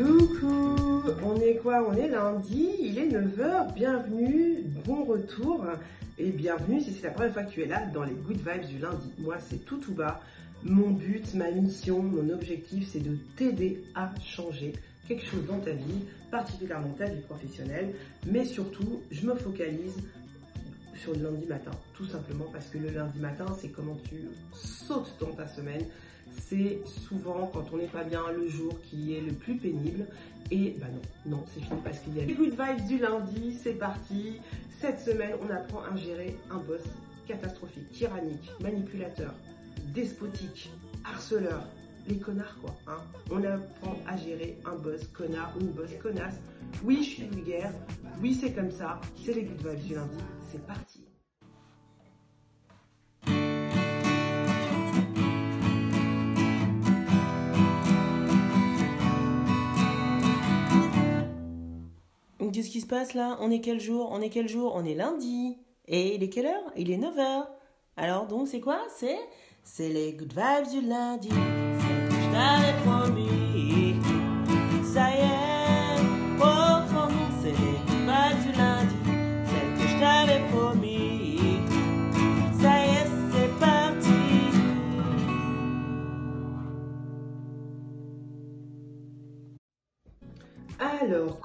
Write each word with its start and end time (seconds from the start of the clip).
Coucou 0.00 1.02
On 1.22 1.36
est 1.36 1.56
quoi? 1.56 1.86
On 1.86 1.94
est 1.94 2.08
lundi, 2.08 2.70
il 2.80 2.98
est 2.98 3.08
9h, 3.08 3.74
bienvenue, 3.74 4.62
bon 4.86 5.04
retour 5.04 5.66
et 6.18 6.30
bienvenue 6.30 6.80
si 6.80 6.94
c'est 6.94 7.08
la 7.08 7.10
première 7.10 7.34
fois 7.34 7.42
que 7.42 7.50
tu 7.50 7.62
es 7.62 7.66
là 7.66 7.84
dans 7.92 8.04
les 8.04 8.14
Good 8.14 8.38
Vibes 8.38 8.66
du 8.66 8.78
lundi. 8.78 9.12
Moi 9.18 9.36
c'est 9.50 9.62
tout 9.66 9.76
tout 9.76 9.92
bas, 9.92 10.22
mon 10.62 10.88
but, 10.88 11.34
ma 11.34 11.50
mission, 11.50 12.02
mon 12.02 12.30
objectif 12.30 12.88
c'est 12.90 13.00
de 13.00 13.14
t'aider 13.36 13.84
à 13.94 14.10
changer 14.24 14.72
quelque 15.06 15.26
chose 15.26 15.44
dans 15.46 15.58
ta 15.58 15.72
vie, 15.72 16.06
particulièrement 16.30 16.94
ta 16.96 17.04
vie 17.04 17.20
professionnelle, 17.20 17.90
mais 18.26 18.46
surtout 18.46 19.02
je 19.10 19.26
me 19.26 19.34
focalise 19.34 19.98
sur 20.94 21.12
le 21.12 21.24
lundi 21.24 21.44
matin, 21.44 21.72
tout 21.92 22.06
simplement 22.06 22.46
parce 22.50 22.68
que 22.68 22.78
le 22.78 22.88
lundi 22.88 23.18
matin 23.18 23.46
c'est 23.60 23.68
comment 23.68 23.98
tu 24.08 24.22
sautes 24.54 25.14
dans 25.20 25.32
ta 25.32 25.46
semaine, 25.46 25.84
c'est 26.32 26.80
souvent 26.86 27.50
quand 27.52 27.64
on 27.72 27.76
n'est 27.76 27.86
pas 27.86 28.04
bien 28.04 28.22
le 28.36 28.48
jour 28.48 28.78
qui 28.82 29.16
est 29.16 29.20
le 29.20 29.32
plus 29.32 29.56
pénible. 29.56 30.06
Et 30.50 30.76
bah 30.80 30.86
non, 31.26 31.36
non, 31.36 31.44
c'est 31.54 31.60
fini 31.60 31.80
parce 31.84 32.00
qu'il 32.00 32.16
y 32.16 32.20
a 32.20 32.24
les 32.24 32.34
good 32.34 32.50
vibes 32.50 32.86
du 32.86 32.98
lundi, 32.98 33.56
c'est 33.62 33.74
parti. 33.74 34.38
Cette 34.80 35.00
semaine, 35.00 35.34
on 35.40 35.50
apprend 35.52 35.82
à 35.82 35.96
gérer 35.96 36.36
un 36.50 36.58
boss 36.58 36.80
catastrophique, 37.28 37.90
tyrannique, 37.92 38.50
manipulateur, 38.60 39.32
despotique, 39.94 40.70
harceleur, 41.04 41.62
les 42.08 42.16
connards 42.16 42.56
quoi. 42.60 42.74
Hein. 42.88 42.98
On 43.30 43.44
apprend 43.44 43.96
à 44.08 44.16
gérer 44.16 44.58
un 44.64 44.74
boss 44.74 45.06
connard 45.12 45.52
ou 45.56 45.60
une 45.60 45.70
boss 45.70 45.90
connasse. 46.02 46.40
Oui, 46.82 46.98
je 47.04 47.10
suis 47.10 47.28
vulgaire. 47.28 47.72
Oui, 48.20 48.34
c'est 48.34 48.52
comme 48.52 48.70
ça. 48.72 49.00
C'est 49.24 49.34
les 49.34 49.44
good 49.44 49.66
vibes 49.66 49.86
du 49.86 49.94
lundi. 49.94 50.16
C'est 50.50 50.66
parti. 50.66 50.89
Qu'est-ce 62.52 62.70
qui 62.70 62.80
se 62.80 62.86
passe 62.86 63.14
là? 63.14 63.36
On 63.40 63.50
est 63.50 63.60
quel 63.60 63.80
jour? 63.80 64.08
On 64.10 64.20
est 64.20 64.28
quel 64.28 64.48
jour? 64.48 64.72
On 64.74 64.84
est 64.84 64.94
lundi. 64.94 65.56
Et 65.86 66.16
il 66.16 66.22
est 66.22 66.28
quelle 66.28 66.46
heure? 66.46 66.72
Il 66.76 66.90
est 66.90 66.98
9h. 66.98 67.46
Alors 67.96 68.26
donc 68.26 68.48
c'est 68.48 68.60
quoi? 68.60 68.78
C'est 68.96 69.18
c'est 69.62 69.88
les 69.88 70.12
good 70.12 70.32
vibes 70.32 70.68
du 70.68 70.80
lundi. 70.86 71.28
Je 71.30 72.32
t'avais 72.32 72.74
promis. 72.84 73.94
Ça 74.84 75.10
y 75.10 75.18
est, 75.18 75.39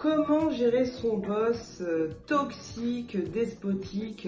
comment 0.06 0.50
gérer 0.52 0.86
son 0.86 1.18
boss 1.18 1.82
euh, 1.82 2.10
toxique, 2.28 3.18
despotique 3.32 4.28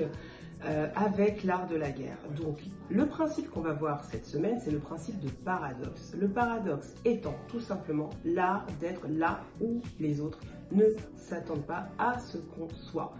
euh, 0.65 0.87
avec 0.95 1.43
l'art 1.43 1.67
de 1.67 1.75
la 1.75 1.91
guerre 1.91 2.17
Donc, 2.35 2.59
le 2.89 3.05
principe 3.05 3.49
qu'on 3.51 3.61
va 3.61 3.73
voir 3.73 4.03
cette 4.05 4.25
semaine, 4.25 4.59
c'est 4.59 4.71
le 4.71 4.79
principe 4.79 5.19
de 5.19 5.29
paradoxe. 5.29 6.15
Le 6.19 6.27
paradoxe 6.27 6.95
étant 7.05 7.35
tout 7.47 7.59
simplement 7.59 8.09
l'art 8.25 8.65
d'être 8.79 9.07
là 9.07 9.41
où 9.61 9.81
les 9.99 10.19
autres 10.19 10.39
ne 10.71 10.85
s'attendent 11.15 11.65
pas 11.65 11.89
à 11.99 12.17
ce 12.19 12.37
qu'on 12.37 12.69
soit. 12.69 13.13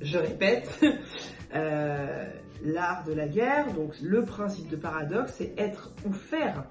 Je 0.00 0.16
répète, 0.16 0.80
euh, 1.54 2.24
l'art 2.64 3.04
de 3.04 3.12
la 3.12 3.28
guerre, 3.28 3.72
donc 3.74 4.00
le 4.00 4.24
principe 4.24 4.70
de 4.70 4.76
paradoxe, 4.76 5.34
c'est 5.36 5.52
être 5.58 5.92
ou 6.06 6.12
faire 6.12 6.64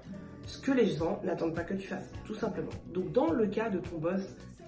ce 0.46 0.60
que 0.60 0.72
les 0.72 0.86
gens 0.86 1.20
n'attendent 1.22 1.54
pas 1.54 1.62
que 1.62 1.74
tu 1.74 1.86
fasses, 1.86 2.10
tout 2.24 2.34
simplement. 2.34 2.72
Donc 2.92 3.12
dans 3.12 3.30
le 3.30 3.46
cas 3.46 3.70
de 3.70 3.78
ton 3.78 3.98
boss 3.98 4.22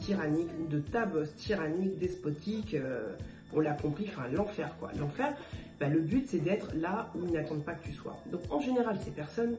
tyrannique 0.05 0.49
ou 0.61 0.67
de 0.67 0.81
ta 0.81 1.07
boss 1.07 1.35
tyrannique, 1.37 1.99
despotique, 1.99 2.75
euh, 2.75 3.15
on 3.53 3.61
l'a 3.61 3.73
compris, 3.73 4.07
enfin 4.09 4.29
l'enfer 4.33 4.75
quoi. 4.79 4.91
L'enfer, 4.99 5.35
bah, 5.81 5.89
le 5.89 6.01
but 6.01 6.29
c'est 6.29 6.39
d'être 6.39 6.75
là 6.75 7.11
où 7.15 7.25
ils 7.27 7.33
n'attendent 7.33 7.65
pas 7.65 7.75
que 7.75 7.85
tu 7.85 7.93
sois. 7.93 8.17
Donc 8.31 8.41
en 8.51 8.61
général, 8.61 8.99
ces 9.05 9.11
personnes, 9.11 9.57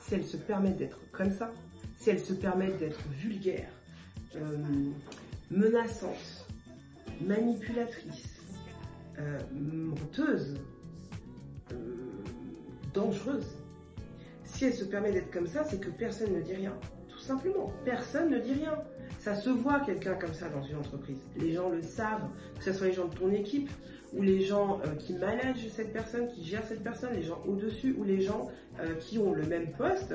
si 0.00 0.14
elles 0.14 0.24
se 0.24 0.36
permettent 0.36 0.78
d'être 0.78 0.98
comme 1.12 1.30
ça, 1.30 1.52
si 1.98 2.10
elles 2.10 2.20
se 2.20 2.32
permettent 2.32 2.78
d'être 2.78 3.00
vulgaires, 3.20 3.72
euh, 4.36 4.56
menaçantes, 5.50 6.46
manipulatrices, 7.20 8.40
euh, 9.18 9.38
menteuses, 9.52 10.58
dangereuses, 12.94 13.56
si 14.44 14.66
elle 14.66 14.74
se 14.74 14.84
permet 14.84 15.12
d'être 15.12 15.30
comme 15.30 15.46
ça, 15.46 15.64
c'est 15.64 15.80
que 15.80 15.90
personne 15.90 16.34
ne 16.34 16.40
dit 16.40 16.54
rien. 16.54 16.74
Tout 17.08 17.18
simplement, 17.18 17.72
personne 17.84 18.30
ne 18.30 18.38
dit 18.38 18.52
rien. 18.52 18.78
Ça 19.22 19.36
se 19.36 19.50
voit 19.50 19.78
quelqu'un 19.78 20.14
comme 20.14 20.34
ça 20.34 20.48
dans 20.48 20.64
une 20.64 20.78
entreprise. 20.78 21.20
Les 21.36 21.52
gens 21.52 21.68
le 21.68 21.80
savent, 21.80 22.28
que 22.58 22.64
ce 22.64 22.72
soit 22.72 22.88
les 22.88 22.92
gens 22.92 23.06
de 23.06 23.14
ton 23.14 23.30
équipe 23.30 23.70
ou 24.12 24.20
les 24.20 24.40
gens 24.40 24.80
euh, 24.80 24.96
qui 24.96 25.12
managent 25.12 25.68
cette 25.68 25.92
personne, 25.92 26.26
qui 26.26 26.44
gèrent 26.44 26.64
cette 26.66 26.82
personne, 26.82 27.12
les 27.14 27.22
gens 27.22 27.40
au-dessus 27.46 27.94
ou 27.96 28.02
les 28.02 28.20
gens 28.20 28.50
euh, 28.80 28.96
qui 28.96 29.20
ont 29.20 29.32
le 29.32 29.44
même 29.44 29.70
poste 29.78 30.12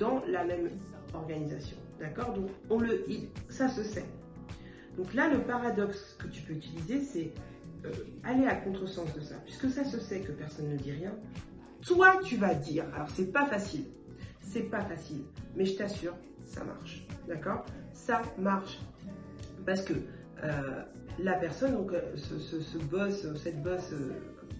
dans 0.00 0.24
la 0.26 0.44
même 0.44 0.70
organisation. 1.14 1.76
D'accord? 2.00 2.32
Donc 2.32 2.50
on 2.68 2.80
le, 2.80 3.04
ça 3.48 3.68
se 3.68 3.84
sait. 3.84 4.06
Donc 4.96 5.14
là, 5.14 5.32
le 5.32 5.38
paradoxe 5.42 6.16
que 6.18 6.26
tu 6.26 6.42
peux 6.42 6.54
utiliser, 6.54 7.00
c'est 7.00 7.30
euh, 7.84 7.92
aller 8.24 8.46
à 8.46 8.56
contresens 8.56 9.14
de 9.14 9.20
ça. 9.20 9.36
Puisque 9.44 9.70
ça 9.70 9.84
se 9.84 10.00
sait 10.00 10.18
que 10.22 10.32
personne 10.32 10.68
ne 10.68 10.76
dit 10.76 10.90
rien, 10.90 11.14
toi, 11.82 12.18
tu 12.24 12.36
vas 12.36 12.54
dire, 12.54 12.86
alors 12.92 13.08
c'est 13.10 13.32
pas 13.32 13.46
facile, 13.46 13.84
c'est 14.40 14.68
pas 14.68 14.80
facile, 14.80 15.22
mais 15.54 15.64
je 15.64 15.76
t'assure, 15.76 16.16
ça 16.44 16.64
marche, 16.64 17.06
d'accord? 17.28 17.64
Ça 18.08 18.22
marche 18.38 18.78
parce 19.66 19.82
que 19.82 19.92
euh, 20.42 20.48
la 21.18 21.34
personne, 21.34 21.74
donc 21.74 21.92
euh, 21.92 22.00
ce, 22.16 22.78
boss, 22.78 23.26
cette 23.36 23.62
boss 23.62 23.92
euh, 23.92 24.12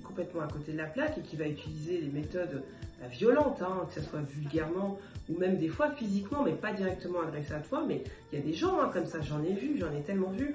complètement 0.05 0.43
à 0.43 0.49
côté 0.49 0.73
de 0.73 0.77
la 0.77 0.85
plaque 0.85 1.17
et 1.17 1.23
qui 1.23 1.37
va 1.37 1.49
utiliser 1.49 1.99
les 1.99 2.11
méthodes 2.11 2.63
violentes, 3.11 3.63
hein, 3.63 3.87
que 3.89 3.99
ce 3.99 4.07
soit 4.07 4.21
vulgairement 4.21 4.99
ou 5.31 5.39
même 5.39 5.57
des 5.57 5.69
fois 5.69 5.91
physiquement, 5.93 6.43
mais 6.43 6.53
pas 6.53 6.75
directement 6.75 7.23
adressé 7.23 7.55
à 7.55 7.61
toi, 7.61 7.87
mais 7.89 8.05
il 8.31 8.39
y 8.39 8.43
a 8.43 8.45
des 8.45 8.53
gens 8.53 8.79
hein, 8.83 8.91
comme 8.93 9.07
ça, 9.07 9.23
j'en 9.23 9.43
ai 9.43 9.55
vu, 9.55 9.79
j'en 9.79 9.97
ai 9.97 10.03
tellement 10.03 10.31
vu 10.31 10.55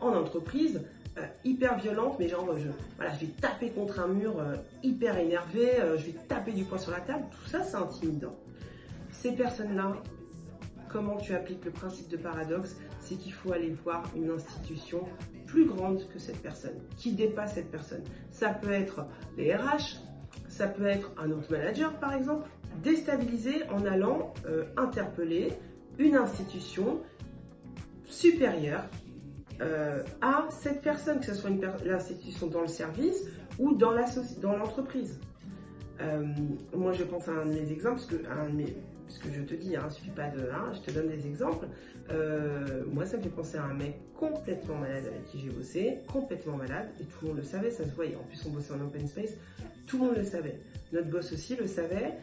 en 0.00 0.14
entreprise, 0.14 0.80
euh, 1.18 1.26
hyper 1.44 1.76
violente, 1.78 2.16
mais 2.18 2.28
genre, 2.28 2.56
je, 2.56 2.68
voilà, 2.96 3.12
je 3.14 3.26
vais 3.26 3.32
taper 3.32 3.70
contre 3.70 4.00
un 4.00 4.06
mur 4.06 4.38
euh, 4.38 4.54
hyper 4.82 5.18
énervé, 5.18 5.80
euh, 5.80 5.98
je 5.98 6.06
vais 6.06 6.14
taper 6.28 6.52
du 6.52 6.64
poing 6.64 6.78
sur 6.78 6.92
la 6.92 7.00
table, 7.00 7.24
tout 7.30 7.50
ça 7.50 7.62
c'est 7.64 7.76
intimidant. 7.76 8.34
Ces 9.10 9.32
personnes-là, 9.32 9.92
comment 10.92 11.16
tu 11.16 11.34
appliques 11.34 11.64
le 11.64 11.70
principe 11.70 12.08
de 12.08 12.16
paradoxe 12.16 12.76
C'est 13.00 13.16
qu'il 13.16 13.32
faut 13.32 13.52
aller 13.52 13.70
voir 13.84 14.04
une 14.16 14.30
institution 14.30 15.04
plus 15.46 15.66
grande 15.66 16.06
que 16.08 16.18
cette 16.18 16.40
personne, 16.42 16.78
qui 16.96 17.12
dépasse 17.12 17.54
cette 17.54 17.70
personne. 17.70 18.02
Ça 18.30 18.50
peut 18.50 18.72
être 18.72 19.06
les 19.36 19.54
RH, 19.54 19.98
ça 20.48 20.66
peut 20.68 20.86
être 20.86 21.12
un 21.18 21.30
autre 21.30 21.50
manager 21.50 21.92
par 21.98 22.14
exemple, 22.14 22.48
déstabiliser 22.82 23.68
en 23.70 23.84
allant 23.84 24.32
interpeller 24.76 25.52
une 25.98 26.16
institution 26.16 27.00
supérieure 28.06 28.84
euh, 29.60 30.02
à 30.22 30.46
cette 30.50 30.80
personne, 30.80 31.20
que 31.20 31.26
ce 31.26 31.34
soit 31.34 31.50
l'institution 31.84 32.46
dans 32.46 32.62
le 32.62 32.68
service 32.68 33.26
ou 33.58 33.74
dans 33.74 33.92
l'entreprise. 34.56 35.20
Euh, 36.00 36.24
moi, 36.74 36.92
je 36.92 37.04
pense 37.04 37.28
à 37.28 37.32
un 37.32 37.44
de 37.44 37.52
mes 37.52 37.70
exemples, 37.70 37.96
parce 37.96 38.06
que, 38.06 38.16
que 39.18 39.28
je 39.32 39.42
te 39.42 39.54
dis, 39.54 39.76
hein, 39.76 39.88
suffit 39.90 40.10
pas 40.10 40.28
de. 40.28 40.40
Hein, 40.50 40.72
je 40.74 40.80
te 40.80 40.90
donne 40.90 41.08
des 41.08 41.26
exemples. 41.26 41.66
Euh, 42.10 42.84
moi, 42.92 43.06
ça 43.06 43.16
me 43.16 43.22
fait 43.22 43.28
penser 43.28 43.56
à 43.56 43.64
un 43.64 43.74
mec 43.74 43.96
complètement 44.14 44.76
malade 44.76 45.04
avec 45.06 45.24
qui 45.26 45.38
j'ai 45.38 45.50
bossé, 45.50 45.98
complètement 46.12 46.56
malade, 46.56 46.88
et 47.00 47.04
tout 47.04 47.18
le 47.22 47.28
monde 47.28 47.36
le 47.38 47.44
savait, 47.44 47.70
ça 47.70 47.84
se 47.84 47.94
voyait. 47.94 48.16
En 48.16 48.24
plus, 48.24 48.44
on 48.46 48.50
bossait 48.50 48.72
en 48.72 48.80
open 48.80 49.06
space, 49.06 49.34
tout 49.86 49.98
le 49.98 50.06
monde 50.06 50.16
le 50.16 50.24
savait. 50.24 50.58
Notre 50.92 51.08
boss 51.08 51.32
aussi 51.32 51.56
le 51.56 51.66
savait, 51.66 52.14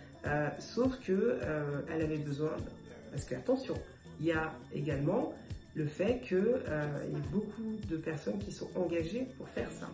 sauf 0.60 1.00
que 1.00 1.40
elle 1.90 2.02
avait 2.02 2.18
besoin. 2.18 2.52
Parce 3.12 3.24
que, 3.24 3.36
attention, 3.36 3.76
il 4.20 4.28
y 4.28 4.32
a 4.32 4.54
également 4.74 5.34
le 5.78 5.86
fait 5.86 6.22
qu'il 6.22 6.38
euh, 6.38 7.04
y 7.12 7.16
ait 7.16 7.30
beaucoup 7.32 7.78
de 7.88 7.98
personnes 7.98 8.40
qui 8.40 8.52
sont 8.52 8.68
engagées 8.76 9.28
pour 9.38 9.48
faire 9.48 9.70
ça. 9.72 9.88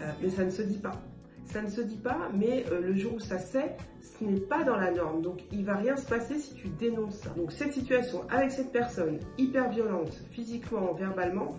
Euh, 0.00 0.10
mais 0.22 0.30
ça 0.30 0.44
ne 0.44 0.50
se 0.50 0.62
dit 0.62 0.78
pas. 0.78 1.00
Ça 1.44 1.60
ne 1.60 1.68
se 1.68 1.82
dit 1.82 1.98
pas, 1.98 2.30
mais 2.34 2.64
euh, 2.70 2.80
le 2.80 2.94
jour 2.94 3.14
où 3.14 3.20
ça 3.20 3.38
sait, 3.38 3.76
n'est 4.24 4.40
pas 4.40 4.64
dans 4.64 4.76
la 4.76 4.90
norme. 4.90 5.22
Donc 5.22 5.40
il 5.52 5.64
va 5.64 5.76
rien 5.76 5.96
se 5.96 6.06
passer 6.06 6.38
si 6.38 6.54
tu 6.54 6.68
dénonces 6.68 7.16
ça. 7.16 7.30
Donc 7.30 7.52
cette 7.52 7.72
situation 7.72 8.22
avec 8.30 8.50
cette 8.50 8.72
personne 8.72 9.18
hyper 9.38 9.70
violente, 9.70 10.12
physiquement, 10.30 10.92
verbalement, 10.94 11.56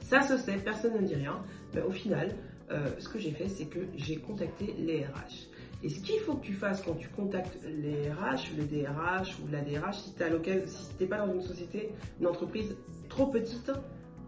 ça 0.00 0.22
se 0.22 0.36
sait, 0.36 0.56
personne 0.56 0.94
ne 1.00 1.06
dit 1.06 1.14
rien. 1.14 1.42
Mais 1.74 1.82
au 1.82 1.90
final, 1.90 2.34
ce 2.98 3.08
que 3.08 3.18
j'ai 3.18 3.32
fait, 3.32 3.48
c'est 3.48 3.66
que 3.66 3.80
j'ai 3.96 4.16
contacté 4.16 4.74
les 4.78 5.04
RH. 5.04 5.48
Et 5.82 5.90
ce 5.90 6.00
qu'il 6.00 6.18
faut 6.20 6.34
que 6.34 6.44
tu 6.44 6.54
fasses 6.54 6.82
quand 6.82 6.94
tu 6.94 7.08
contactes 7.08 7.58
les 7.64 8.10
RH, 8.10 8.56
le 8.56 8.64
DRH 8.64 9.36
ou 9.40 9.52
la 9.52 9.60
DRH, 9.60 9.98
si 9.98 10.14
tu 10.14 11.02
n'es 11.02 11.08
pas 11.08 11.18
dans 11.18 11.32
une 11.32 11.42
société, 11.42 11.90
une 12.20 12.26
entreprise 12.26 12.74
trop 13.08 13.26
petite, 13.26 13.70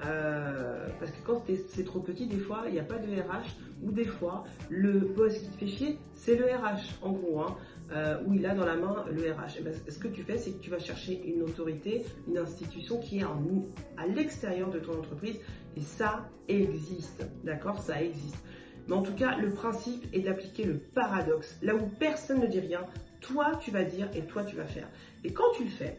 euh, 0.04 0.88
parce 0.98 1.10
que 1.10 1.16
quand 1.24 1.42
c'est 1.68 1.84
trop 1.84 2.00
petit, 2.00 2.26
des 2.26 2.38
fois, 2.38 2.64
il 2.66 2.72
n'y 2.72 2.80
a 2.80 2.84
pas 2.84 2.98
de 2.98 3.06
RH, 3.06 3.56
ou 3.82 3.92
des 3.92 4.04
fois, 4.04 4.44
le 4.68 5.00
boss 5.00 5.38
qui 5.38 5.48
te 5.48 5.58
fait 5.58 5.66
chier, 5.66 5.98
c'est 6.14 6.36
le 6.36 6.44
RH, 6.44 6.98
en 7.02 7.12
gros. 7.12 7.40
Hein. 7.40 7.56
euh, 7.92 8.16
où 8.26 8.34
il 8.34 8.44
a 8.46 8.54
dans 8.54 8.64
la 8.64 8.76
main 8.76 9.04
le 9.10 9.32
RH. 9.32 9.58
Eh 9.58 9.62
ben, 9.62 9.72
ce 9.88 9.98
que 9.98 10.08
tu 10.08 10.22
fais, 10.22 10.38
c'est 10.38 10.52
que 10.52 10.60
tu 10.60 10.70
vas 10.70 10.78
chercher 10.78 11.22
une 11.24 11.42
autorité, 11.42 12.04
une 12.26 12.38
institution 12.38 12.98
qui 12.98 13.20
est 13.20 13.22
à 13.22 14.06
l'extérieur 14.06 14.70
de 14.70 14.78
ton 14.78 14.98
entreprise 14.98 15.38
et 15.76 15.82
ça 15.82 16.28
existe, 16.48 17.26
d'accord 17.44 17.78
Ça 17.80 18.02
existe. 18.02 18.42
Mais 18.88 18.94
en 18.94 19.02
tout 19.02 19.14
cas, 19.14 19.36
le 19.36 19.50
principe 19.50 20.06
est 20.12 20.20
d'appliquer 20.20 20.64
le 20.64 20.78
paradoxe. 20.78 21.56
Là 21.62 21.74
où 21.74 21.86
personne 21.98 22.40
ne 22.40 22.46
dit 22.46 22.60
rien, 22.60 22.80
toi 23.20 23.52
tu 23.60 23.70
vas 23.70 23.84
dire 23.84 24.08
et 24.14 24.22
toi 24.22 24.44
tu 24.44 24.56
vas 24.56 24.66
faire. 24.66 24.88
Et 25.24 25.32
quand 25.32 25.50
tu 25.56 25.64
le 25.64 25.70
fais, 25.70 25.98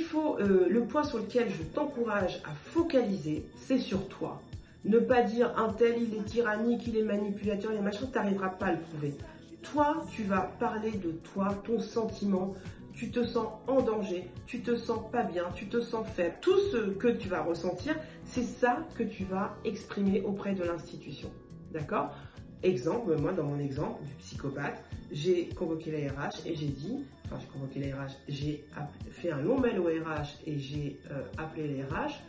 faut, 0.00 0.38
euh, 0.38 0.66
le 0.68 0.84
point 0.84 1.04
sur 1.04 1.18
lequel 1.18 1.48
je 1.50 1.62
t'encourage 1.62 2.40
à 2.44 2.54
focaliser, 2.54 3.44
c'est 3.56 3.78
sur 3.78 4.08
toi. 4.08 4.40
Ne 4.84 4.98
pas 4.98 5.22
dire 5.22 5.52
un 5.56 5.72
tel, 5.72 6.02
il 6.02 6.14
est 6.14 6.24
tyrannique, 6.24 6.86
il 6.86 6.96
est 6.96 7.02
manipulateur, 7.02 7.72
il 7.72 7.78
est 7.78 7.82
machin, 7.82 8.06
tu 8.06 8.18
n'arriveras 8.18 8.48
pas 8.48 8.66
à 8.66 8.72
le 8.72 8.80
prouver. 8.80 9.14
Toi, 9.62 10.04
tu 10.10 10.24
vas 10.24 10.52
parler 10.58 10.92
de 10.92 11.12
toi, 11.12 11.54
ton 11.64 11.78
sentiment, 11.78 12.54
tu 12.92 13.10
te 13.10 13.22
sens 13.24 13.46
en 13.68 13.80
danger, 13.80 14.28
tu 14.46 14.60
te 14.60 14.74
sens 14.74 15.00
pas 15.10 15.22
bien, 15.22 15.44
tu 15.54 15.66
te 15.66 15.80
sens 15.80 16.06
faible. 16.06 16.34
Tout 16.40 16.58
ce 16.72 16.90
que 16.90 17.08
tu 17.08 17.28
vas 17.28 17.42
ressentir, 17.42 17.96
c'est 18.24 18.42
ça 18.42 18.78
que 18.96 19.02
tu 19.02 19.24
vas 19.24 19.56
exprimer 19.64 20.22
auprès 20.22 20.54
de 20.54 20.64
l'institution. 20.64 21.30
D'accord? 21.72 22.14
Exemple, 22.62 23.16
moi 23.16 23.32
dans 23.32 23.44
mon 23.44 23.58
exemple 23.58 24.04
du 24.04 24.14
psychopathe, 24.14 24.82
j'ai 25.10 25.48
convoqué 25.48 25.90
la 25.90 26.12
RH 26.12 26.46
et 26.46 26.54
j'ai 26.54 26.66
dit, 26.66 27.04
enfin 27.24 27.38
j'ai 27.40 27.48
convoqué 27.48 27.80
la 27.80 27.96
RH, 27.96 28.12
j'ai 28.28 28.64
fait 29.10 29.32
un 29.32 29.40
long 29.40 29.58
mail 29.58 29.80
au 29.80 29.86
RH 29.86 30.38
et 30.46 30.58
j'ai 30.58 31.00
euh, 31.10 31.22
appelé 31.38 31.66
les 31.66 31.82
RH 31.82 32.20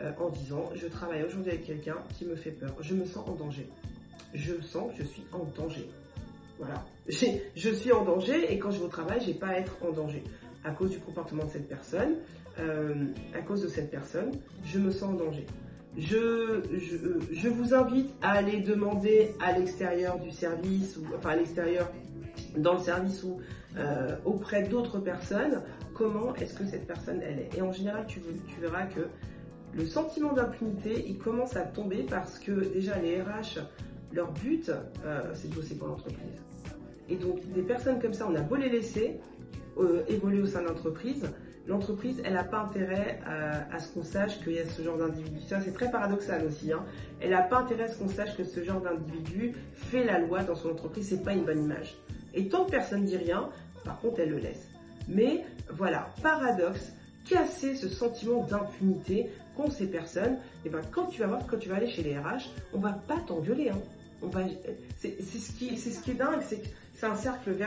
euh, 0.00 0.12
en 0.18 0.30
disant, 0.30 0.70
je 0.74 0.86
travaille 0.86 1.24
aujourd'hui 1.24 1.50
avec 1.50 1.66
quelqu'un 1.66 1.96
qui 2.16 2.24
me 2.24 2.36
fait 2.36 2.52
peur, 2.52 2.74
je 2.80 2.94
me 2.94 3.04
sens 3.04 3.28
en 3.28 3.34
danger. 3.34 3.68
Je 4.32 4.60
sens 4.62 4.92
que 4.92 5.02
je 5.02 5.08
suis 5.08 5.24
en 5.32 5.44
danger. 5.56 5.88
Voilà. 6.58 6.84
Je 7.08 7.70
suis 7.70 7.92
en 7.92 8.04
danger 8.04 8.52
et 8.52 8.58
quand 8.58 8.70
je 8.70 8.78
vais 8.78 8.84
au 8.84 8.88
travail, 8.88 9.20
j'ai 9.24 9.34
pas 9.34 9.48
à 9.48 9.54
être 9.54 9.76
en 9.82 9.90
danger. 9.90 10.22
À 10.62 10.70
cause 10.70 10.90
du 10.90 10.98
comportement 10.98 11.44
de 11.44 11.50
cette 11.50 11.68
personne, 11.68 12.16
euh, 12.58 13.06
à 13.34 13.40
cause 13.40 13.62
de 13.62 13.68
cette 13.68 13.90
personne, 13.90 14.30
je 14.64 14.78
me 14.78 14.90
sens 14.90 15.10
en 15.10 15.14
danger. 15.14 15.46
Je, 15.98 16.62
je, 17.32 17.48
vous 17.48 17.74
invite 17.74 18.10
à 18.22 18.32
aller 18.32 18.60
demander 18.60 19.34
à 19.40 19.58
l'extérieur 19.58 20.18
du 20.20 20.30
service, 20.30 20.96
ou 20.96 21.04
enfin 21.16 21.30
à 21.30 21.36
l'extérieur 21.36 21.90
dans 22.56 22.74
le 22.74 22.80
service 22.80 23.24
ou 23.24 23.40
euh, 23.76 24.16
auprès 24.24 24.62
d'autres 24.62 24.98
personnes, 24.98 25.62
comment 25.94 26.34
est-ce 26.36 26.54
que 26.54 26.64
cette 26.64 26.86
personne 26.86 27.20
elle 27.22 27.40
est. 27.40 27.58
Et 27.58 27.62
en 27.62 27.72
général, 27.72 28.06
tu, 28.06 28.20
tu 28.20 28.60
verras 28.60 28.86
que 28.86 29.00
le 29.74 29.86
sentiment 29.86 30.32
d'impunité, 30.32 31.04
il 31.06 31.18
commence 31.18 31.56
à 31.56 31.62
tomber 31.62 32.04
parce 32.08 32.38
que 32.38 32.52
déjà 32.72 32.98
les 32.98 33.20
RH, 33.20 33.60
leur 34.12 34.32
but, 34.32 34.70
euh, 35.04 35.22
c'est 35.34 35.50
de 35.50 35.54
bosser 35.54 35.76
pour 35.76 35.88
l'entreprise. 35.88 36.42
Et 37.08 37.16
donc, 37.16 37.40
des 37.52 37.62
personnes 37.62 38.00
comme 38.00 38.14
ça, 38.14 38.28
on 38.28 38.34
a 38.34 38.40
beau 38.40 38.56
les 38.56 38.68
laisser 38.68 39.18
euh, 39.78 40.02
évoluer 40.08 40.40
au 40.40 40.46
sein 40.46 40.62
de 40.62 40.68
l'entreprise, 40.68 41.24
l'entreprise, 41.70 42.20
elle 42.24 42.34
n'a 42.34 42.44
pas 42.44 42.58
intérêt 42.58 43.20
à, 43.24 43.78
ce 43.78 43.88
qu'on 43.92 44.02
sache 44.02 44.40
qu'il 44.40 44.52
y 44.52 44.58
a 44.58 44.66
ce 44.66 44.82
genre 44.82 44.98
d'individu. 44.98 45.40
Ça, 45.48 45.60
c'est 45.60 45.72
très 45.72 45.90
paradoxal 45.90 46.44
aussi. 46.44 46.72
Hein. 46.72 46.84
Elle 47.20 47.30
n'a 47.30 47.42
pas 47.42 47.58
intérêt 47.58 47.84
à 47.84 47.88
ce 47.88 47.98
qu'on 47.98 48.08
sache 48.08 48.36
que 48.36 48.44
ce 48.44 48.62
genre 48.62 48.80
d'individu 48.80 49.54
fait 49.74 50.04
la 50.04 50.18
loi 50.18 50.42
dans 50.42 50.56
son 50.56 50.70
entreprise. 50.70 51.08
C'est 51.08 51.22
pas 51.22 51.32
une 51.32 51.44
bonne 51.44 51.64
image. 51.64 51.96
Et 52.34 52.48
tant 52.48 52.64
que 52.64 52.72
personne 52.72 53.02
ne 53.02 53.06
dit 53.06 53.16
rien, 53.16 53.48
par 53.84 54.00
contre, 54.00 54.20
elle 54.20 54.30
le 54.30 54.38
laisse. 54.38 54.68
Mais 55.08 55.44
voilà, 55.70 56.12
paradoxe, 56.22 56.92
casser 57.28 57.76
ce 57.76 57.88
sentiment 57.88 58.44
d'impunité 58.44 59.30
qu'ont 59.56 59.70
ces 59.70 59.86
personnes. 59.86 60.38
Et 60.64 60.68
ben, 60.68 60.80
quand 60.90 61.06
tu 61.06 61.20
vas 61.20 61.28
voir, 61.28 61.46
quand 61.46 61.58
tu 61.58 61.68
vas 61.68 61.76
aller 61.76 61.88
chez 61.88 62.02
les 62.02 62.18
RH, 62.18 62.50
on 62.74 62.78
va 62.78 62.92
pas 62.92 63.18
t'engueuler. 63.26 63.70
Hein. 63.70 63.78
C'est 64.98 65.22
ce 65.22 65.52
qui, 65.52 65.68
est 66.10 66.14
dingue, 66.14 66.40
c'est 66.46 66.62
c'est 67.00 67.06
un 67.06 67.16
cercle 67.16 67.50
euh, 67.50 67.66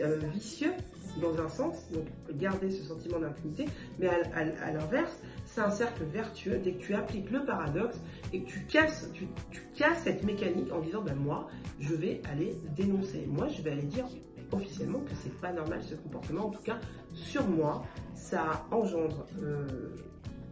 euh, 0.00 0.18
vicieux 0.32 0.72
dans 1.20 1.40
un 1.40 1.48
sens, 1.48 1.88
donc 1.92 2.04
garder 2.36 2.70
ce 2.70 2.82
sentiment 2.82 3.18
d'impunité, 3.18 3.66
mais 3.98 4.08
à, 4.08 4.72
l'inverse, 4.72 5.20
c'est 5.44 5.60
un 5.60 5.70
cercle 5.70 6.04
vertueux 6.04 6.58
dès 6.62 6.72
que 6.72 6.82
tu 6.82 6.94
appliques 6.94 7.30
le 7.30 7.44
paradoxe 7.44 7.98
et 8.32 8.42
que 8.42 8.48
tu 8.48 8.60
casses, 8.64 9.10
tu, 9.12 9.28
casses 9.76 10.02
cette 10.04 10.24
mécanique 10.24 10.72
en 10.72 10.80
disant 10.80 11.02
ben 11.02 11.14
moi, 11.14 11.48
je 11.80 11.94
vais 11.94 12.22
aller 12.30 12.56
dénoncer, 12.76 13.26
moi 13.28 13.48
je 13.48 13.62
vais 13.62 13.72
aller 13.72 13.82
dire 13.82 14.06
officiellement 14.52 15.00
que 15.00 15.12
c'est 15.22 15.34
pas 15.40 15.52
normal 15.52 15.80
ce 15.82 15.94
comportement, 15.94 16.46
en 16.46 16.50
tout 16.50 16.62
cas 16.62 16.78
sur 17.14 17.46
moi, 17.46 17.82
ça 18.14 18.66
engendre 18.70 19.26
euh, 19.42 19.66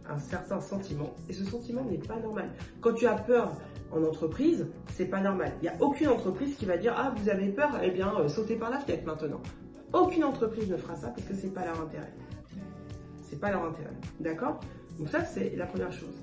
un 0.09 0.19
certain 0.19 0.59
sentiment 0.59 1.13
et 1.29 1.33
ce 1.33 1.45
sentiment 1.45 1.83
n'est 1.83 1.97
pas 1.97 2.19
normal. 2.19 2.49
Quand 2.81 2.93
tu 2.93 3.07
as 3.07 3.15
peur 3.15 3.53
en 3.91 4.03
entreprise, 4.03 4.67
c'est 4.87 5.05
pas 5.05 5.21
normal. 5.21 5.53
Il 5.61 5.63
n'y 5.63 5.69
a 5.69 5.75
aucune 5.79 6.07
entreprise 6.09 6.55
qui 6.55 6.65
va 6.65 6.77
dire 6.77 6.93
ah 6.95 7.13
vous 7.15 7.29
avez 7.29 7.49
peur, 7.49 7.71
eh 7.81 7.91
bien 7.91 8.13
euh, 8.19 8.27
sautez 8.27 8.55
par 8.55 8.69
la 8.69 8.79
fenêtre 8.79 9.05
maintenant. 9.05 9.41
Aucune 9.93 10.23
entreprise 10.23 10.69
ne 10.69 10.77
fera 10.77 10.95
ça 10.95 11.07
parce 11.07 11.27
que 11.27 11.33
c'est 11.35 11.53
pas 11.53 11.65
leur 11.65 11.81
intérêt. 11.81 12.13
C'est 13.29 13.39
pas 13.39 13.51
leur 13.51 13.65
intérêt, 13.65 13.95
d'accord? 14.19 14.59
Donc 14.97 15.09
ça 15.09 15.23
c'est 15.23 15.55
la 15.55 15.65
première 15.65 15.91
chose. 15.91 16.15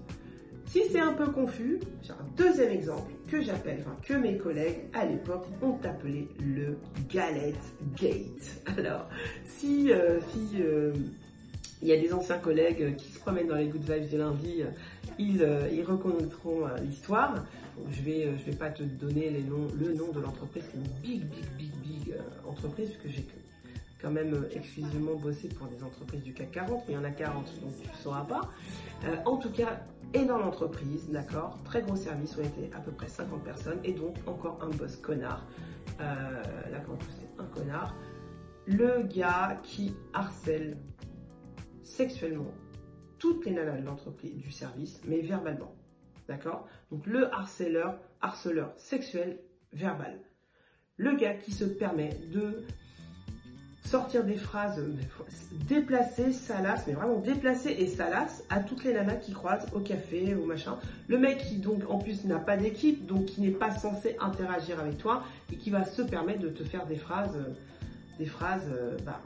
Si 0.67 0.83
c'est 0.91 1.01
un 1.01 1.15
peu 1.15 1.29
confus, 1.29 1.81
j'ai 2.03 2.13
un 2.13 2.27
deuxième 2.37 2.71
exemple 2.71 3.11
que 3.27 3.41
j'appelle, 3.41 3.79
enfin, 3.81 3.97
que 4.03 4.13
mes 4.13 4.37
collègues 4.37 4.81
à 4.93 5.07
l'époque 5.07 5.47
ont 5.63 5.79
appelé 5.83 6.29
le 6.39 6.77
Galette 7.09 7.57
Gate. 7.97 8.63
Alors, 8.77 9.09
si, 9.47 9.91
euh, 9.91 10.21
si 10.31 10.61
euh, 10.61 10.93
il 11.81 11.89
y 11.89 11.93
a 11.93 11.97
des 11.97 12.13
anciens 12.13 12.37
collègues 12.37 12.97
qui 12.97 13.11
se 13.13 13.19
promènent 13.19 13.49
dans 13.49 13.57
les 13.57 13.69
good 13.69 13.81
vibes 13.81 14.11
de 14.11 14.19
lundi, 14.19 14.63
ils, 15.19 15.47
ils 15.73 15.85
reconnaîtront 15.85 16.67
l'histoire. 16.83 17.47
Je 17.91 18.03
vais, 18.03 18.29
je 18.37 18.51
vais 18.51 18.57
pas 18.57 18.69
te 18.69 18.83
donner 18.83 19.31
les 19.31 19.43
noms, 19.43 19.69
le 19.81 19.95
nom 19.95 20.13
de 20.13 20.21
l'entreprise, 20.21 20.65
c'est 20.71 20.77
une 20.77 21.01
big, 21.01 21.23
big, 21.31 21.47
big, 21.57 21.73
big 21.83 22.15
entreprise, 22.47 22.91
puisque 22.91 23.17
j'ai 23.17 23.23
quand 24.01 24.11
même 24.11 24.47
exclusivement 24.53 25.17
bossé 25.17 25.49
pour 25.49 25.67
des 25.67 25.83
entreprises 25.83 26.23
du 26.23 26.33
CAC 26.33 26.53
40, 26.53 26.85
mais 26.87 26.95
il 26.95 26.97
y 26.97 26.99
en 26.99 27.05
a 27.05 27.11
40, 27.11 27.61
donc 27.61 27.73
tu 27.83 27.89
ne 27.89 27.95
sauras 27.97 28.25
pas. 28.25 28.43
Euh, 29.05 29.17
en 29.25 29.37
tout 29.37 29.51
cas, 29.51 29.81
énorme 30.15 30.47
entreprise, 30.47 31.09
d'accord 31.11 31.59
Très 31.65 31.83
gros 31.83 31.97
service, 31.97 32.37
on 32.39 32.45
était 32.45 32.75
à 32.75 32.81
peu 32.81 32.93
près 32.93 33.09
50 33.09 33.43
personnes, 33.43 33.81
et 33.85 33.93
donc 33.93 34.17
encore 34.27 34.59
un 34.63 34.71
boss 34.71 34.97
connard. 34.97 35.47
Euh, 36.01 36.43
là, 36.71 36.81
comment 36.85 36.99
c'est 37.19 37.43
un 37.43 37.47
connard. 37.47 37.95
Le 38.67 39.03
gars 39.03 39.61
qui 39.63 39.95
harcèle 40.13 40.77
sexuellement 41.83 42.53
toutes 43.19 43.45
les 43.47 43.53
nanas 43.53 43.79
de 43.79 43.85
l'entreprise, 43.87 44.37
du 44.37 44.53
service, 44.53 45.01
mais 45.07 45.21
verbalement. 45.21 45.75
D'accord 46.29 46.69
Donc 46.91 47.07
le 47.07 47.33
harceleur, 47.35 47.99
harceleur 48.21 48.73
sexuel 48.77 49.41
verbal. 49.73 50.21
Le 50.97 51.17
gars 51.17 51.35
qui 51.35 51.53
se 51.53 51.65
permet 51.65 52.11
de 52.33 52.65
sortir 53.85 54.25
des 54.25 54.37
phrases 54.37 54.85
déplacées, 55.69 56.33
salaces, 56.33 56.85
mais 56.87 56.93
vraiment 56.93 57.19
déplacées 57.19 57.75
et 57.79 57.87
salaces 57.87 58.45
à 58.51 58.61
toutes 58.61 58.85
les 58.85 58.93
nanas 58.93 59.17
qui 59.17 59.33
croisent 59.33 59.67
au 59.73 59.81
café 59.81 60.35
ou 60.35 60.45
machin. 60.45 60.77
Le 61.09 61.19
mec 61.19 61.39
qui 61.39 61.57
donc 61.57 61.89
en 61.89 61.99
plus 61.99 62.25
n'a 62.25 62.39
pas 62.39 62.57
d'équipe, 62.57 63.07
donc 63.07 63.27
qui 63.27 63.41
n'est 63.41 63.51
pas 63.51 63.71
censé 63.71 64.17
interagir 64.21 64.79
avec 64.79 64.99
toi 64.99 65.25
et 65.53 65.57
qui 65.57 65.71
va 65.71 65.85
se 65.85 66.03
permettre 66.03 66.41
de 66.41 66.51
te 66.51 66.65
faire 66.65 66.87
des 66.87 66.97
phrases, 66.97 67.39
des 68.19 68.27
phrases 68.27 68.69
bah, 69.07 69.21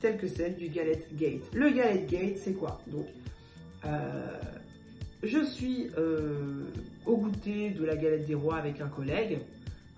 telles 0.00 0.18
que 0.18 0.28
celles 0.28 0.56
du 0.56 0.68
Galette 0.68 1.14
Gate. 1.16 1.42
Le 1.52 1.70
Galette 1.70 2.08
Gate, 2.08 2.36
c'est 2.38 2.54
quoi? 2.54 2.80
Donc, 2.86 3.06
euh, 3.84 4.38
je 5.22 5.44
suis 5.44 5.90
euh, 5.98 6.64
au 7.06 7.16
goûter 7.16 7.70
de 7.70 7.84
la 7.84 7.96
galette 7.96 8.26
des 8.26 8.34
rois 8.34 8.56
avec 8.56 8.80
un 8.80 8.88
collègue. 8.88 9.38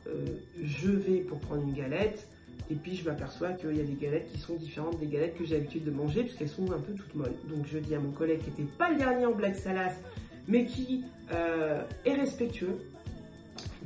Euh, 0.06 0.26
je 0.62 0.90
vais 0.90 1.18
pour 1.18 1.38
prendre 1.38 1.62
une 1.62 1.74
galette. 1.74 2.26
Et 2.72 2.74
puis 2.74 2.96
je 2.96 3.04
m'aperçois 3.04 3.52
qu'il 3.52 3.76
y 3.76 3.80
a 3.80 3.84
des 3.84 3.92
galettes 4.00 4.32
qui 4.32 4.38
sont 4.38 4.54
différentes 4.54 4.98
des 4.98 5.06
galettes 5.06 5.36
que 5.36 5.44
j'ai 5.44 5.56
l'habitude 5.56 5.84
de 5.84 5.90
manger 5.90 6.22
puisqu'elles 6.22 6.48
sont 6.48 6.72
un 6.72 6.78
peu 6.78 6.94
toutes 6.94 7.14
molles. 7.14 7.34
Donc 7.54 7.66
je 7.70 7.78
dis 7.78 7.94
à 7.94 8.00
mon 8.00 8.12
collègue 8.12 8.40
qui 8.40 8.50
n'était 8.50 8.72
pas 8.78 8.90
le 8.90 8.96
dernier 8.96 9.26
en 9.26 9.32
black 9.32 9.56
salade 9.56 9.92
mais 10.48 10.64
qui 10.64 11.04
euh, 11.32 11.82
est 12.06 12.14
respectueux, 12.14 12.78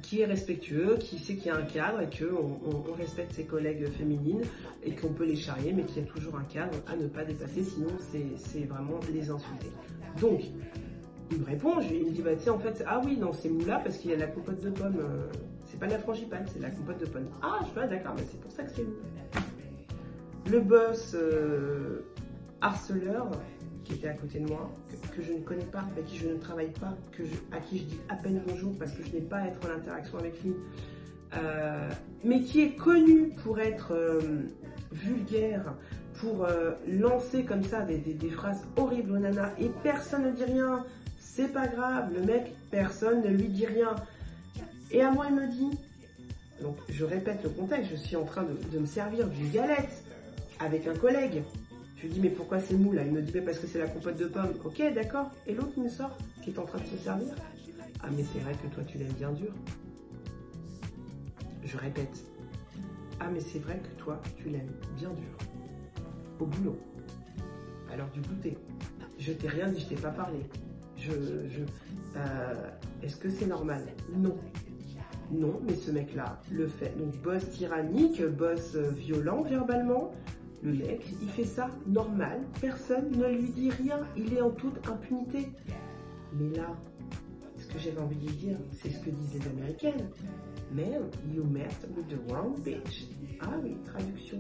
qui 0.03 0.21
est 0.21 0.25
respectueux, 0.25 0.99
qui 1.01 1.19
sait 1.19 1.35
qu'il 1.35 1.47
y 1.47 1.51
a 1.51 1.57
un 1.57 1.63
cadre 1.63 2.01
et 2.01 2.09
qu'on 2.17 2.61
on, 2.65 2.93
respecte 2.93 3.33
ses 3.33 3.45
collègues 3.45 3.89
féminines 3.91 4.43
et 4.85 4.93
qu'on 4.93 5.13
peut 5.13 5.27
les 5.27 5.37
charrier, 5.37 5.73
mais 5.73 5.83
qu'il 5.83 6.03
y 6.03 6.07
a 6.07 6.09
toujours 6.09 6.37
un 6.37 6.45
cadre 6.45 6.79
à 6.87 6.95
ne 6.95 7.09
pas 7.09 7.25
dépasser, 7.25 7.65
sinon 7.65 7.89
c'est 7.99 8.65
vraiment 8.65 9.01
les 9.13 9.31
insulter. 9.31 9.71
Donc, 10.21 10.43
il 11.33 11.39
me 11.39 11.45
répond, 11.45 11.81
il 11.81 12.07
me 12.07 12.11
dit, 12.11 12.23
bah, 12.23 12.37
tu 12.37 12.49
en 12.49 12.59
fait, 12.59 12.85
ah 12.87 13.03
oui, 13.05 13.17
non, 13.17 13.33
c'est 13.33 13.49
moula 13.49 13.81
parce 13.81 13.99
qu'il 13.99 14.13
y 14.13 14.15
a 14.15 14.17
la 14.17 14.29
compote 14.29 14.63
de 14.63 14.71
pommes. 14.71 15.01
Euh, 15.01 15.27
c'est 15.77 15.81
pas 15.81 15.87
de 15.89 15.93
la 15.93 15.99
frangipane, 15.99 16.47
c'est 16.51 16.59
de 16.59 16.63
la 16.63 16.71
compote 16.71 16.99
de 16.99 17.05
pommes. 17.05 17.29
Ah, 17.43 17.59
je 17.63 17.71
pas 17.79 17.87
d'accord, 17.87 18.15
mais 18.17 18.25
c'est 18.31 18.41
pour 18.41 18.51
ça 18.51 18.63
que 18.63 18.71
c'est 18.75 18.83
moula. 18.83 18.97
Le 20.51 20.61
boss 20.61 21.15
euh, 21.15 22.01
harceleur, 22.63 23.31
qui 23.85 23.93
était 23.93 24.09
à 24.09 24.15
côté 24.15 24.39
de 24.39 24.49
moi, 24.49 24.73
que, 25.15 25.21
je 25.21 25.35
ne 25.35 25.41
connais 25.41 25.67
pas, 25.67 25.85
avec 25.93 26.07
qui 26.07 26.17
je 26.17 26.29
ne 26.29 26.37
travaille 26.37 26.71
pas, 26.71 26.97
que 27.13 27.25
à 27.53 27.61
qui 27.61 27.81
je 27.81 27.85
dis 27.85 28.01
à 28.09 28.15
peine 28.15 28.41
bonjour 28.47 28.73
parce 28.79 28.93
que 28.93 29.05
je 29.05 29.13
n'ai 29.13 29.21
pas 29.21 29.37
à 29.37 29.49
être 29.49 29.69
en 29.69 29.77
interaction 29.77 30.17
avec 30.19 30.43
lui, 30.43 30.55
euh, 31.37 31.91
mais 32.25 32.41
qui 32.41 32.63
est 32.63 32.75
connu 32.75 33.35
pour 33.45 33.61
être 33.61 33.93
vulgaire, 34.93 35.75
pour 36.15 36.47
lancer 36.89 37.45
comme 37.45 37.65
ça 37.65 37.83
des, 37.83 37.99
des, 37.99 38.31
phrases 38.31 38.65
horribles 38.77 39.13
aux 39.13 39.19
nanas 39.19 39.51
et 39.59 39.71
personne 39.83 40.25
ne 40.25 40.31
dit 40.31 40.45
rien, 40.45 40.87
c'est 41.19 41.53
pas 41.53 41.67
grave, 41.67 42.15
le 42.15 42.23
mec, 42.23 42.55
personne 42.71 43.21
ne 43.21 43.29
lui 43.29 43.49
dit 43.49 43.67
rien. 43.67 43.95
Et 44.91 45.03
à 45.03 45.11
moi, 45.11 45.27
il 45.29 45.35
me 45.35 45.47
dit, 45.49 45.79
Donc 46.63 46.77
je 46.89 47.05
répète 47.05 47.43
le 47.43 47.51
contexte, 47.51 47.91
je 47.91 47.97
suis 47.97 48.17
en 48.17 48.25
train 48.25 48.45
de, 48.45 48.79
me 48.79 48.87
servir 48.87 49.29
d'une 49.29 49.51
galette 49.51 50.03
avec 50.61 50.87
un 50.87 50.95
collègue. 50.95 51.43
Je 51.97 52.03
lui 52.03 52.09
dis 52.11 52.21
mais 52.21 52.29
pourquoi 52.29 52.61
c'est 52.61 52.75
mou 52.75 52.93
là? 52.93 53.03
Il 53.05 53.13
me 53.13 53.23
dit 53.23 53.33
mais 53.35 53.41
parce 53.41 53.59
que 53.59 53.67
c'est 53.67 53.79
la 53.79 53.89
compote 53.89 54.17
de 54.17 54.27
pommes. 54.27 54.53
Ok 54.65 54.83
d'accord. 54.95 55.31
Et 55.47 55.55
l'autre 55.55 55.79
me 55.79 55.89
sort 55.89 56.17
qui 56.43 56.51
est 56.51 56.59
en 56.59 56.65
train 56.65 56.79
de 56.79 56.87
se 56.87 56.97
servir. 56.97 57.35
Ah 58.03 58.09
mais 58.15 58.23
c'est 58.23 58.39
vrai 58.41 58.53
que 58.53 58.75
toi 58.75 58.85
tu 58.87 58.99
l'aimes 58.99 59.15
bien 59.15 59.33
dur. 59.33 59.53
Je 61.65 61.77
répète. 61.79 62.25
Ah 63.19 63.29
mais 63.33 63.41
c'est 63.41 63.59
vrai 63.59 63.79
que 63.79 64.03
toi 64.03 64.21
tu 64.37 64.51
l'aimes 64.51 64.73
bien 64.97 65.11
dur. 65.11 66.05
Au 66.39 66.45
boulot. 66.45 66.79
Alors 67.93 68.09
du 68.11 68.21
goûter. 68.21 68.59
Je 69.19 69.33
t'ai 69.33 69.49
rien 69.49 69.69
dit, 69.69 69.81
je 69.81 69.87
t'ai 69.87 70.01
pas 70.01 70.11
parlé. 70.11 70.39
Je, 70.99 71.13
je 71.13 71.63
euh, 72.17 72.71
est-ce 73.03 73.17
que 73.17 73.31
c'est 73.31 73.47
normal? 73.47 73.87
Non. 74.15 74.37
Non, 75.31 75.61
mais 75.67 75.75
ce 75.75 75.91
mec-là 75.91 76.41
le 76.51 76.67
fait. 76.67 76.97
Donc 76.99 77.17
boss 77.23 77.49
tyrannique, 77.51 78.23
boss 78.25 78.75
euh, 78.75 78.91
violent 78.91 79.43
verbalement. 79.43 80.13
Le 80.63 80.73
mec, 80.73 81.05
il 81.23 81.29
fait 81.29 81.45
ça 81.45 81.69
normal. 81.87 82.41
Personne 82.61 83.11
ne 83.11 83.29
lui 83.29 83.51
dit 83.51 83.71
rien. 83.71 84.01
Il 84.17 84.35
est 84.35 84.41
en 84.41 84.51
toute 84.51 84.77
impunité. 84.89 85.49
Mais 86.33 86.57
là, 86.57 86.77
ce 87.57 87.67
que 87.67 87.79
j'avais 87.79 88.01
envie 88.01 88.17
de 88.17 88.31
dire, 88.31 88.57
c'est 88.73 88.91
ce 88.91 88.99
que 89.01 89.11
disent 89.11 89.35
les 89.35 89.49
Américaines. 89.49 90.09
Man, 90.73 91.11
you 91.33 91.45
met 91.45 91.69
with 91.97 92.09
the 92.09 92.19
wrong 92.31 92.61
bitch. 92.63 93.07
Ah 93.41 93.55
oui, 93.63 93.77
traduction. 93.85 94.39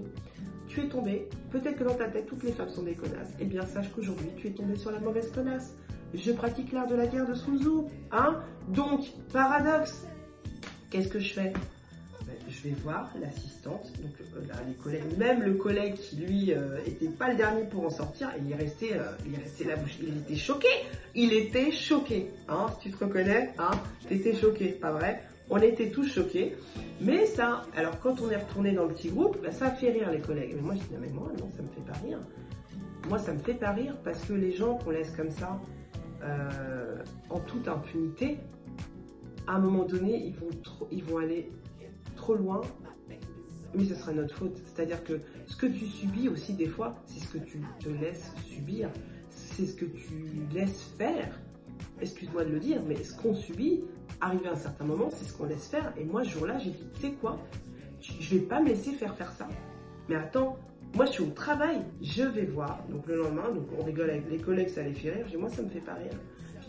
Tu 0.66 0.81
es 0.81 0.88
tombé, 0.88 1.28
peut-être 1.50 1.78
que 1.78 1.85
dans 1.85 1.95
ta 1.95 2.09
tête, 2.09 2.26
toutes 2.26 2.43
les 2.43 2.52
femmes 2.52 2.69
sont 2.69 2.83
des 2.83 2.95
connasses. 2.95 3.33
Eh 3.38 3.45
bien, 3.45 3.64
sache 3.64 3.90
qu'aujourd'hui, 3.95 4.31
tu 4.37 4.49
es 4.49 4.50
tombé 4.50 4.76
sur 4.76 4.90
la 4.90 4.99
mauvaise 4.99 5.31
connasse. 5.31 5.76
Je 6.14 6.33
pratique 6.33 6.73
l'art 6.73 6.87
de 6.87 6.97
la 6.97 7.07
guerre 7.07 7.28
de 7.28 7.35
Sun 7.35 7.59
Tzu. 7.59 7.69
Hein? 8.11 8.43
Donc, 8.69 9.07
paradoxe. 9.33 10.07
Qu'est-ce 10.90 11.09
que 11.09 11.19
je 11.19 11.33
fais 11.33 11.52
ben, 11.52 12.35
Je 12.49 12.69
vais 12.69 12.75
voir 12.83 13.12
l'assistante, 13.21 13.90
donc 14.02 14.12
euh, 14.21 14.40
les 14.66 14.75
collègues, 14.75 15.19
même 15.19 15.43
le 15.43 15.55
collègue 15.55 15.95
qui 15.95 16.16
lui 16.16 16.52
euh, 16.52 16.78
était 16.87 17.09
pas 17.09 17.31
le 17.31 17.37
dernier 17.37 17.64
pour 17.64 17.85
en 17.85 17.90
sortir, 17.90 18.31
il 18.40 18.50
est 18.52 18.57
resté, 18.57 18.95
euh, 18.95 19.02
il 19.26 19.35
est 19.35 19.43
resté 19.43 19.64
la 19.64 19.76
bouche, 19.76 19.99
il 20.00 20.16
était 20.19 20.37
choqué, 20.37 20.69
il 21.14 21.33
était 21.33 21.73
choqué, 21.73 22.31
hein 22.49 22.66
Tu 22.81 22.90
te 22.90 23.05
reconnais, 23.05 23.50
hein 23.59 23.73
T'étais 24.09 24.35
choqué, 24.35 24.69
pas 24.69 24.93
vrai? 24.93 25.23
On 25.49 25.59
était 25.59 25.90
tous 25.90 26.12
choqués. 26.12 26.57
Mais 27.00 27.26
ça, 27.26 27.62
alors 27.76 27.99
quand 28.00 28.21
on 28.21 28.31
est 28.31 28.37
retourné 28.37 28.73
dans 28.73 28.85
le 28.85 28.95
petit 28.95 29.11
groupe, 29.11 29.38
ben, 29.43 29.52
ça 29.52 29.71
fait 29.71 29.90
rire 29.90 30.11
les 30.11 30.21
collègues. 30.21 30.52
Mais 30.57 30.62
moi, 30.62 30.75
je 30.75 30.81
dis, 30.81 30.95
non, 30.95 31.00
mais 31.00 31.09
moi, 31.09 31.33
non, 31.38 31.50
ça 31.57 31.62
me 31.62 31.69
fait 31.69 31.93
pas 31.93 31.99
rire. 32.05 32.19
Moi, 33.09 33.19
ça 33.19 33.33
me 33.33 33.38
fait 33.38 33.55
pas 33.55 33.71
rire 33.71 33.95
parce 34.02 34.25
que 34.25 34.33
les 34.33 34.52
gens 34.52 34.75
qu'on 34.78 34.90
laisse 34.90 35.11
comme 35.12 35.31
ça, 35.31 35.61
euh, 36.23 36.97
en 37.31 37.38
toute 37.40 37.69
impunité, 37.69 38.38
à 39.47 39.55
un 39.55 39.59
moment 39.59 39.85
donné, 39.85 40.35
ils 40.91 41.05
vont, 41.05 41.19
aller 41.19 41.50
trop 42.17 42.35
loin, 42.35 42.61
mais 43.75 43.85
ce 43.85 43.95
sera 43.95 44.12
notre 44.12 44.35
faute. 44.35 44.57
C'est-à-dire 44.65 45.03
que 45.05 45.21
ce 45.47 45.57
que 45.57 45.67
tu 45.67 45.87
subis 45.87 46.29
aussi 46.29 46.55
des 46.55 46.69
fois, 46.69 46.97
c'est 47.07 47.21
ce 47.21 47.29
que 47.29 47.38
tu 47.38 47.61
te 47.81 47.88
laisses 47.88 48.33
subir, 48.47 48.91
c'est 49.31 49.67
ce 49.67 49.75
que 49.75 49.85
tu 49.85 50.15
laisses 50.53 50.83
faire. 50.99 51.38
Excuse-moi 52.00 52.45
de 52.45 52.50
le 52.50 52.61
dire, 52.61 52.81
mais 52.87 53.03
ce 53.03 53.15
qu'on 53.15 53.35
subit, 53.35 53.83
arrivé 54.21 54.49
à 54.49 54.53
un 54.53 54.57
certain 54.57 54.85
moment, 54.85 55.09
c'est 55.11 55.25
ce 55.25 55.33
qu'on 55.37 55.47
laisse 55.47 55.69
faire. 55.69 55.93
Et 55.99 56.05
moi, 56.05 56.25
ce 56.25 56.31
jour-là, 56.31 56.59
j'ai 56.59 56.71
dit, 56.71 56.85
tu 56.95 57.00
sais 57.00 57.12
quoi, 57.12 57.38
je 58.00 58.35
vais 58.35 58.43
pas 58.43 58.61
me 58.61 58.69
laisser 58.69 58.93
faire 58.93 59.15
faire 59.15 59.33
ça. 59.33 59.49
Mais 60.09 60.17
attends, 60.17 60.59
moi, 60.95 61.05
je 61.07 61.12
suis 61.12 61.23
au 61.23 61.31
travail, 61.31 61.83
je 62.00 62.23
vais 62.23 62.45
voir. 62.45 62.83
Donc 62.88 63.07
le 63.07 63.17
lendemain, 63.17 63.50
donc 63.53 63.67
on 63.79 63.85
rigole 63.85 64.11
avec 64.11 64.31
les 64.31 64.38
collègues, 64.38 64.69
ça 64.69 64.83
les 64.83 64.95
fait 64.95 65.11
rire. 65.11 65.26
Moi, 65.38 65.50
ça 65.50 65.62
me 65.62 65.69
fait 65.69 65.81
pas 65.81 65.95
rire. 65.95 66.19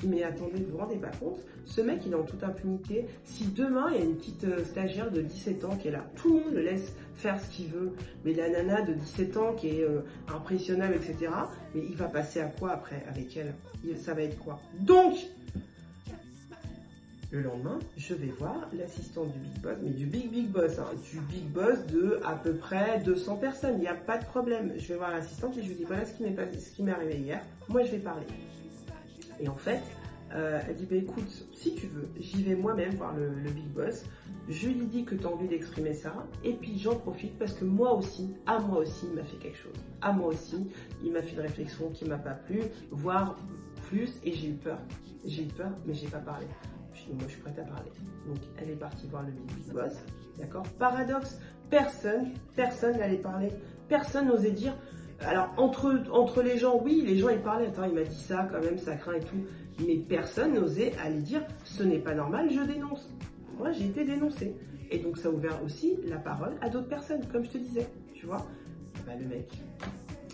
Mais 0.03 0.23
attendez, 0.23 0.57
vous 0.59 0.73
vous 0.73 0.77
rendez 0.77 0.97
pas 0.97 1.11
compte 1.19 1.39
Ce 1.65 1.81
mec, 1.81 2.01
il 2.05 2.11
est 2.11 2.15
en 2.15 2.23
toute 2.23 2.43
impunité. 2.43 3.07
Si 3.23 3.45
demain, 3.45 3.87
il 3.91 3.97
y 3.97 4.01
a 4.01 4.05
une 4.05 4.15
petite 4.15 4.43
euh, 4.43 4.63
stagiaire 4.63 5.11
de 5.11 5.21
17 5.21 5.65
ans 5.65 5.75
qui 5.75 5.87
est 5.87 5.91
là, 5.91 6.05
tout 6.15 6.29
le 6.29 6.43
monde 6.43 6.53
le 6.53 6.61
laisse 6.61 6.93
faire 7.15 7.39
ce 7.41 7.49
qu'il 7.49 7.67
veut. 7.67 7.93
Mais 8.23 8.33
la 8.33 8.49
nana 8.49 8.81
de 8.81 8.93
17 8.93 9.37
ans 9.37 9.53
qui 9.53 9.69
est 9.69 9.83
euh, 9.83 10.01
impressionnable, 10.27 10.95
etc., 10.95 11.31
mais 11.73 11.81
il 11.89 11.95
va 11.95 12.05
passer 12.05 12.39
à 12.39 12.45
quoi 12.47 12.71
après 12.71 13.03
avec 13.09 13.35
elle? 13.37 13.53
Ça 13.97 14.13
va 14.13 14.23
être 14.23 14.37
quoi? 14.37 14.59
Donc, 14.79 15.15
le 17.31 17.41
lendemain, 17.41 17.79
je 17.97 18.13
vais 18.13 18.31
voir 18.39 18.69
l'assistante 18.73 19.33
du 19.33 19.39
Big 19.39 19.61
Boss, 19.61 19.77
mais 19.83 19.89
du 19.89 20.05
Big 20.05 20.29
Big 20.29 20.47
Boss, 20.47 20.79
hein, 20.79 20.87
du 21.11 21.19
Big 21.21 21.45
Boss 21.45 21.85
de 21.87 22.19
à 22.23 22.35
peu 22.35 22.53
près 22.53 23.01
200 23.03 23.35
personnes, 23.35 23.75
il 23.75 23.81
n'y 23.81 23.87
a 23.87 23.95
pas 23.95 24.17
de 24.17 24.25
problème. 24.25 24.71
Je 24.77 24.87
vais 24.87 24.95
voir 24.95 25.11
l'assistante 25.11 25.57
et 25.57 25.63
je 25.63 25.67
lui 25.67 25.75
dis 25.75 25.83
voilà 25.83 26.05
ce 26.05 26.13
qui 26.13 26.83
m'est 26.83 26.91
arrivé 26.91 27.17
hier, 27.17 27.41
moi 27.67 27.83
je 27.83 27.91
vais 27.91 27.99
parler. 27.99 28.25
Et 29.39 29.47
en 29.47 29.55
fait, 29.55 29.81
euh, 30.33 30.59
elle 30.67 30.75
dit 30.75 30.85
bah, 30.85 30.95
écoute, 30.95 31.47
si 31.53 31.75
tu 31.75 31.87
veux, 31.87 32.09
j'y 32.19 32.43
vais 32.43 32.55
moi-même 32.55 32.95
voir 32.95 33.15
le, 33.15 33.29
Big 33.51 33.67
Boss, 33.67 34.05
je 34.49 34.67
lui 34.67 34.85
dis 34.85 35.05
que 35.05 35.15
tu 35.15 35.25
as 35.25 35.29
envie 35.29 35.47
d'exprimer 35.47 35.93
ça, 35.93 36.13
et 36.43 36.53
puis 36.53 36.77
j'en 36.77 36.95
profite 36.95 37.37
parce 37.37 37.53
que 37.53 37.65
moi 37.65 37.93
aussi, 37.93 38.35
à 38.45 38.59
moi 38.59 38.79
aussi, 38.79 39.05
il 39.09 39.15
m'a 39.15 39.23
fait 39.23 39.37
quelque 39.37 39.57
chose. 39.57 39.75
À 40.01 40.11
moi 40.11 40.27
aussi, 40.27 40.67
il 41.03 41.11
m'a 41.11 41.21
fait 41.21 41.33
une 41.33 41.41
réflexion 41.41 41.89
qui 41.91 42.05
m'a 42.05 42.17
pas 42.17 42.33
plu, 42.33 42.61
voire 42.91 43.37
plus, 43.89 44.19
et 44.23 44.31
j'ai 44.33 44.49
eu 44.49 44.55
peur. 44.55 44.79
J'ai 45.25 45.43
eu 45.43 45.47
peur, 45.47 45.71
mais 45.85 45.93
j'ai 45.93 46.07
pas 46.07 46.19
parlé 46.19 46.45
moi 47.13 47.23
je 47.27 47.33
suis 47.33 47.41
prête 47.41 47.59
à 47.59 47.63
parler. 47.63 47.91
Donc 48.27 48.37
elle 48.57 48.71
est 48.71 48.75
partie 48.75 49.07
voir 49.07 49.23
le 49.23 49.31
Big 49.31 49.73
Boss, 49.73 49.93
d'accord? 50.37 50.63
Paradoxe, 50.79 51.39
personne, 51.69 52.33
personne 52.55 52.97
n'allait 52.97 53.17
parler, 53.17 53.49
personne 53.87 54.27
n'osait 54.27 54.51
dire. 54.51 54.75
Alors 55.21 55.53
entre, 55.57 56.41
les 56.43 56.57
gens, 56.57 56.79
oui, 56.83 57.03
les 57.05 57.17
gens 57.17 57.29
ils 57.29 57.41
parlaient, 57.41 57.67
attends 57.67 57.85
il 57.85 57.93
m'a 57.93 58.03
dit 58.03 58.15
ça 58.15 58.47
quand 58.51 58.61
même, 58.61 58.77
ça 58.77 58.95
craint 58.95 59.13
et 59.13 59.19
tout, 59.19 59.45
mais 59.85 59.97
personne 59.97 60.53
n'osait 60.53 60.93
aller 61.03 61.21
dire 61.21 61.41
ce 61.63 61.83
n'est 61.83 61.99
pas 61.99 62.13
normal, 62.13 62.49
je 62.51 62.61
dénonce. 62.61 63.09
Moi 63.57 63.71
j'ai 63.71 63.85
été 63.85 64.05
dénoncée. 64.05 64.55
Et 64.91 64.99
donc 64.99 65.17
ça 65.17 65.27
a 65.27 65.31
ouvert 65.31 65.61
aussi 65.63 65.97
la 66.05 66.17
parole 66.17 66.55
à 66.61 66.69
d'autres 66.69 66.87
personnes, 66.87 67.25
comme 67.31 67.43
je 67.43 67.49
te 67.49 67.57
disais, 67.57 67.87
tu 68.13 68.25
vois. 68.25 68.45
Bah, 69.05 69.13
le 69.19 69.25
mec, 69.25 69.51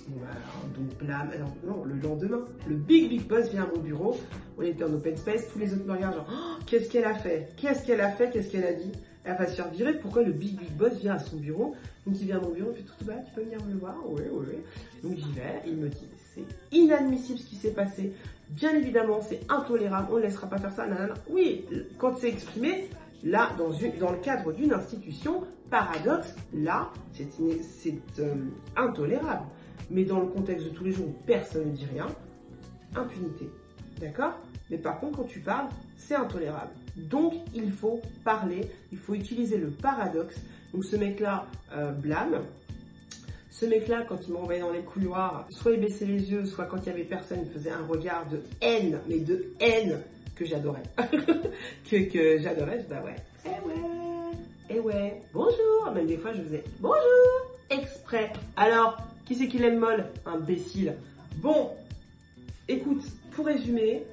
donc 0.09 1.07
là, 1.07 1.25
non, 1.65 1.83
le 1.85 1.95
lendemain, 1.95 2.45
le 2.67 2.75
big 2.75 3.09
big 3.09 3.27
boss 3.27 3.49
vient 3.49 3.63
à 3.63 3.67
mon 3.67 3.81
bureau. 3.81 4.17
On 4.57 4.61
était 4.61 4.83
en 4.83 4.93
open 4.93 5.15
space, 5.17 5.49
tous 5.51 5.59
les 5.59 5.73
autres 5.73 5.85
me 5.85 5.93
regardent 5.93 6.15
genre, 6.15 6.27
oh, 6.31 6.63
qu'est-ce 6.65 6.89
qu'elle 6.89 7.05
a 7.05 7.13
fait? 7.13 7.53
Qu'est-ce 7.57 7.85
qu'elle 7.85 8.01
a 8.01 8.11
fait? 8.11 8.29
Qu'est-ce 8.31 8.51
qu'elle 8.51 8.65
a 8.65 8.73
dit? 8.73 8.91
Elle 9.23 9.37
va 9.37 9.47
se 9.47 9.55
faire 9.55 9.69
virer. 9.69 9.93
Pourquoi 9.99 10.23
le 10.23 10.33
big 10.33 10.57
big 10.57 10.71
boss 10.71 10.93
vient 10.99 11.13
à 11.13 11.19
son 11.19 11.37
bureau? 11.37 11.75
Donc 12.05 12.15
il 12.19 12.25
vient 12.25 12.37
à 12.37 12.41
mon 12.41 12.51
bureau, 12.51 12.71
il 12.71 12.83
fait 12.83 12.89
tout 12.97 13.05
bas, 13.05 13.13
tu 13.25 13.33
peux 13.33 13.41
venir 13.41 13.63
me 13.65 13.79
voir? 13.79 13.95
Oui, 14.05 14.23
oui, 14.31 14.45
oui. 14.49 14.57
Donc 15.01 15.17
j'y 15.17 15.31
vais, 15.31 15.61
il 15.65 15.77
me 15.77 15.87
dit, 15.87 16.07
c'est 16.35 16.43
inadmissible 16.71 17.39
ce 17.39 17.45
qui 17.45 17.55
s'est 17.55 17.73
passé. 17.73 18.13
Bien 18.49 18.75
évidemment, 18.75 19.21
c'est 19.21 19.39
intolérable, 19.49 20.09
on 20.11 20.17
ne 20.17 20.23
laissera 20.23 20.47
pas 20.47 20.57
faire 20.57 20.73
ça. 20.73 20.85
Oui, 21.29 21.65
quand 21.97 22.17
c'est 22.17 22.29
exprimé, 22.29 22.89
là, 23.23 23.51
dans, 23.57 23.71
une, 23.71 23.97
dans 23.97 24.11
le 24.11 24.17
cadre 24.17 24.51
d'une 24.51 24.73
institution, 24.73 25.43
paradoxe, 25.69 26.35
là, 26.53 26.91
c'est 27.13 27.93
euh, 28.19 28.35
intolérable. 28.75 29.45
Mais 29.89 30.03
dans 30.03 30.19
le 30.19 30.27
contexte 30.27 30.65
de 30.65 30.71
tous 30.71 30.83
les 30.83 30.91
jours 30.91 31.07
où 31.07 31.15
personne 31.25 31.71
ne 31.71 31.75
dit 31.75 31.87
rien, 31.91 32.07
impunité. 32.95 33.49
D'accord? 33.99 34.33
Mais 34.69 34.77
par 34.77 34.99
contre, 34.99 35.17
quand 35.17 35.27
tu 35.27 35.39
parles, 35.39 35.67
c'est 35.97 36.15
intolérable. 36.15 36.71
Donc, 36.95 37.33
il 37.53 37.71
faut 37.71 38.01
parler, 38.23 38.61
il 38.91 38.97
faut 38.97 39.13
utiliser 39.13 39.57
le 39.57 39.69
paradoxe. 39.69 40.35
Donc, 40.73 40.85
ce 40.85 40.95
mec-là 40.95 41.45
euh, 41.73 41.91
blâme. 41.91 42.41
Ce 43.51 43.65
mec-là, 43.65 44.03
quand 44.07 44.17
il 44.27 44.33
m'envoyait 44.33 44.61
dans 44.61 44.71
les 44.71 44.81
couloirs, 44.81 45.45
soit 45.51 45.73
il 45.73 45.79
baissait 45.79 46.05
les 46.05 46.31
yeux, 46.31 46.45
soit 46.45 46.65
quand 46.65 46.77
il 46.77 46.87
y 46.87 46.89
avait 46.89 47.03
personne, 47.03 47.39
il 47.45 47.51
faisait 47.51 47.69
un 47.69 47.85
regard 47.85 48.27
de 48.27 48.41
haine, 48.61 48.99
mais 49.07 49.19
de 49.19 49.45
haine 49.59 49.99
que 50.35 50.43
j'adorais. 50.43 50.83
que, 51.89 52.09
que 52.11 52.39
j'adorais, 52.39 52.79
je 52.81 52.89
bah 52.89 53.03
ouais, 53.05 53.15
eh 53.45 53.67
ouais, 53.67 53.75
eh 54.69 54.79
ouais, 54.79 55.21
bonjour. 55.33 55.91
Même 55.93 56.07
des 56.07 56.17
fois, 56.17 56.33
je 56.33 56.41
faisais 56.41 56.63
bonjour, 56.79 56.97
exprès. 57.69 58.33
Alors, 58.55 58.97
qui 59.33 59.39
c'est 59.39 59.47
qui 59.47 59.57
l'aime 59.57 59.79
molle 59.79 60.05
Imbécile? 60.27 60.93
Bon, 61.37 61.71
écoute, 62.67 63.03
pour 63.31 63.47
résumer, 63.47 64.03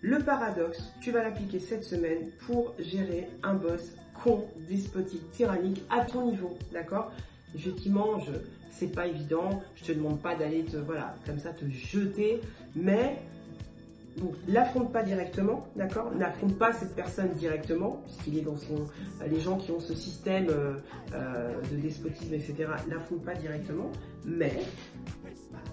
le 0.00 0.20
paradoxe, 0.20 0.90
tu 1.02 1.10
vas 1.10 1.22
l'appliquer 1.22 1.60
cette 1.60 1.84
semaine 1.84 2.30
pour 2.46 2.72
gérer 2.78 3.28
un 3.42 3.54
boss 3.54 3.92
con, 4.24 4.46
despotique, 4.68 5.30
tyrannique 5.32 5.82
à 5.90 6.06
ton 6.06 6.30
niveau, 6.30 6.56
d'accord? 6.72 7.12
Effectivement, 7.54 8.18
je, 8.20 8.32
c'est 8.70 8.94
pas 8.94 9.06
évident, 9.06 9.62
je 9.76 9.84
te 9.84 9.92
demande 9.92 10.20
pas 10.22 10.34
d'aller 10.34 10.64
te, 10.64 10.78
voilà, 10.78 11.16
comme 11.26 11.38
ça 11.38 11.50
te 11.50 11.66
jeter, 11.68 12.40
mais 12.74 13.18
donc, 14.18 14.34
l'affronte 14.46 14.92
pas 14.92 15.02
directement, 15.02 15.66
d'accord 15.74 16.12
N'affronte 16.14 16.58
pas 16.58 16.72
cette 16.72 16.94
personne 16.94 17.30
directement, 17.34 18.02
puisqu'il 18.04 18.38
est 18.38 18.42
dans 18.42 18.56
son. 18.56 18.74
Euh, 18.74 19.26
les 19.30 19.40
gens 19.40 19.56
qui 19.56 19.70
ont 19.70 19.80
ce 19.80 19.94
système 19.94 20.48
euh, 20.50 20.74
euh, 21.14 21.54
de 21.70 21.76
despotisme, 21.76 22.34
etc., 22.34 22.54
n'affronte 22.88 23.24
pas 23.24 23.34
directement, 23.34 23.90
mais 24.26 24.52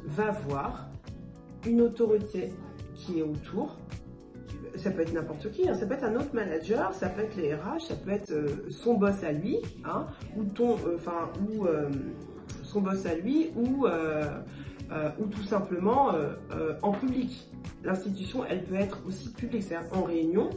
va 0.06 0.32
voir 0.32 0.88
une 1.68 1.82
autorité 1.82 2.54
qui 2.96 3.20
est 3.20 3.24
autour. 3.24 3.78
Ça 4.76 4.92
peut 4.92 5.02
être 5.02 5.14
n'importe 5.14 5.52
qui, 5.52 5.68
hein. 5.68 5.74
ça 5.74 5.86
peut 5.86 5.96
être 5.96 6.06
un 6.06 6.16
autre 6.16 6.34
manager, 6.34 6.94
ça 6.94 7.10
peut 7.10 7.24
être 7.24 7.36
les 7.36 7.54
RH, 7.54 7.82
ça 7.90 7.96
peut 7.96 8.12
être 8.12 8.32
son 8.70 8.94
boss 8.94 9.24
à 9.24 9.34
lui, 9.34 9.58
hein, 9.84 10.06
ou 10.38 10.46
ton, 10.46 10.78
enfin, 10.96 11.30
ou 11.42 11.66
son 12.64 12.80
boss 12.80 13.06
à 13.06 13.16
lui, 13.16 13.52
ou 13.58 13.88
ou 15.20 15.26
tout 15.26 15.44
simplement 15.44 16.12
en 16.82 16.92
public 16.92 17.48
l'institution, 17.84 18.44
elle 18.46 18.64
peut 18.64 18.76
être 18.76 19.00
aussi 19.08 19.30
publique. 19.30 19.64
C'est-à-dire 19.64 19.88
en 19.98 20.04
réunion, 20.04 20.50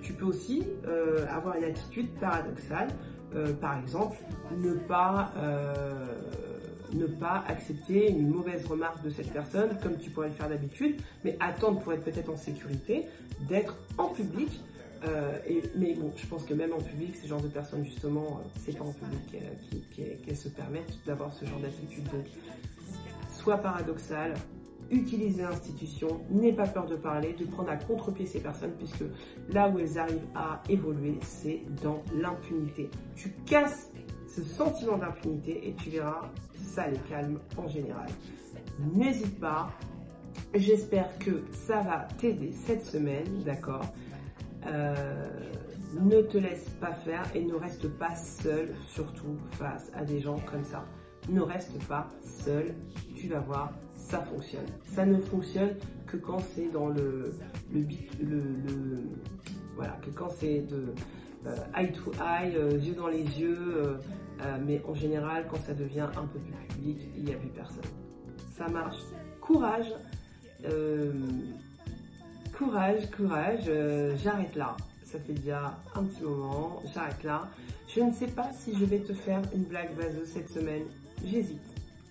tu 0.00 0.12
peux 0.12 0.24
aussi 0.24 0.62
euh, 0.86 1.26
avoir 1.28 1.56
une 1.56 1.64
attitude 1.64 2.08
paradoxale. 2.20 2.88
par 3.60 3.78
exemple, 3.78 4.16
ne 4.56 4.74
pas, 4.74 5.32
ne 6.92 7.06
pas 7.06 7.44
accepter 7.48 8.10
une 8.10 8.28
mauvaise 8.28 8.64
remarque 8.66 9.02
de 9.02 9.10
cette 9.10 9.32
personne 9.32 9.70
comme 9.82 9.98
tu 9.98 10.10
pourrais 10.10 10.28
le 10.28 10.34
faire 10.34 10.48
d'habitude, 10.48 11.00
mais 11.24 11.36
attendre 11.40 11.80
pour 11.80 11.92
être 11.92 12.04
peut-être 12.04 12.30
en 12.30 12.36
sécurité, 12.36 13.06
d'être 13.48 13.76
en 13.98 14.08
public 14.08 14.60
euh, 15.06 15.38
mais 15.76 15.94
bon, 15.94 16.12
je 16.16 16.26
pense 16.26 16.44
que 16.44 16.54
même 16.54 16.72
en 16.72 16.80
public, 16.80 17.14
ces 17.16 17.28
genres 17.28 17.42
de 17.42 17.48
personnes, 17.48 17.84
justement, 17.84 18.40
euh, 18.40 18.48
c'est 18.58 18.76
pas 18.76 18.84
en 18.84 18.92
public 18.92 19.42
qu'elles 20.24 20.36
se 20.36 20.48
permettent 20.48 20.98
d'avoir 21.06 21.32
ce 21.32 21.44
genre 21.44 21.58
d'attitude. 21.60 22.08
Soit 23.44 23.58
paradoxal, 23.58 24.32
utiliser 24.90 25.42
l'institution, 25.42 26.22
n'aie 26.30 26.54
pas 26.54 26.66
peur 26.66 26.86
de 26.86 26.96
parler, 26.96 27.34
de 27.34 27.44
prendre 27.44 27.68
à 27.68 27.76
contre-pied 27.76 28.24
ces 28.24 28.40
personnes, 28.40 28.72
puisque 28.78 29.04
là 29.52 29.68
où 29.68 29.78
elles 29.78 29.98
arrivent 29.98 30.26
à 30.34 30.62
évoluer, 30.70 31.18
c'est 31.20 31.60
dans 31.82 32.02
l'impunité. 32.14 32.88
Tu 33.14 33.28
casses 33.44 33.90
ce 34.28 34.42
sentiment 34.42 34.96
d'impunité 34.96 35.68
et 35.68 35.74
tu 35.74 35.90
verras, 35.90 36.22
ça 36.54 36.88
les 36.88 36.96
calme 37.00 37.38
en 37.58 37.68
général. 37.68 38.08
N'hésite 38.94 39.38
pas, 39.38 39.70
j'espère 40.54 41.18
que 41.18 41.44
ça 41.52 41.80
va 41.80 42.08
t'aider 42.16 42.52
cette 42.52 42.86
semaine, 42.86 43.42
d'accord? 43.44 43.84
Euh, 44.66 45.28
ne 46.00 46.22
te 46.22 46.38
laisse 46.38 46.70
pas 46.80 46.94
faire 46.94 47.24
et 47.34 47.44
ne 47.44 47.56
reste 47.56 47.88
pas 47.98 48.14
seul, 48.14 48.74
surtout 48.86 49.36
face 49.50 49.92
à 49.94 50.02
des 50.02 50.20
gens 50.20 50.38
comme 50.50 50.64
ça. 50.64 50.86
Ne 51.28 51.40
reste 51.40 51.78
pas 51.86 52.08
seul, 52.44 52.74
tu 53.16 53.28
vas 53.28 53.40
voir, 53.40 53.72
ça 53.96 54.20
fonctionne. 54.20 54.66
Ça 54.84 55.06
ne 55.06 55.18
fonctionne 55.20 55.74
que 56.06 56.16
quand 56.16 56.40
c'est 56.54 56.70
dans 56.70 56.88
le, 56.88 57.34
le, 57.72 57.80
le, 58.22 58.42
voilà, 59.74 59.98
que 60.02 60.10
quand 60.10 60.30
c'est 60.30 60.60
de 60.60 60.94
euh, 61.46 61.56
eye 61.76 61.92
to 61.92 62.12
eye, 62.14 62.54
euh, 62.56 62.78
yeux 62.78 62.94
dans 62.94 63.08
les 63.08 63.22
yeux, 63.22 63.98
mais 64.66 64.82
en 64.86 64.94
général, 64.94 65.46
quand 65.50 65.58
ça 65.64 65.72
devient 65.72 66.08
un 66.16 66.26
peu 66.26 66.38
plus 66.38 66.52
public, 66.68 66.98
il 67.16 67.24
n'y 67.24 67.32
a 67.32 67.36
plus 67.36 67.48
personne. 67.48 67.84
Ça 68.56 68.68
marche. 68.68 68.98
Courage 69.40 69.92
courage, 72.56 73.10
courage, 73.10 73.64
euh, 73.68 74.16
j'arrête 74.22 74.54
là. 74.54 74.76
Ça 75.04 75.18
fait 75.18 75.32
déjà 75.32 75.78
un 75.94 76.04
petit 76.04 76.22
moment, 76.22 76.82
j'arrête 76.92 77.22
là. 77.22 77.48
Je 77.88 78.00
ne 78.00 78.12
sais 78.12 78.26
pas 78.26 78.50
si 78.52 78.76
je 78.76 78.84
vais 78.84 79.00
te 79.00 79.12
faire 79.12 79.42
une 79.54 79.64
blague 79.64 79.94
vaseuse 79.96 80.28
cette 80.28 80.48
semaine. 80.48 80.84
J'hésite. 81.24 81.60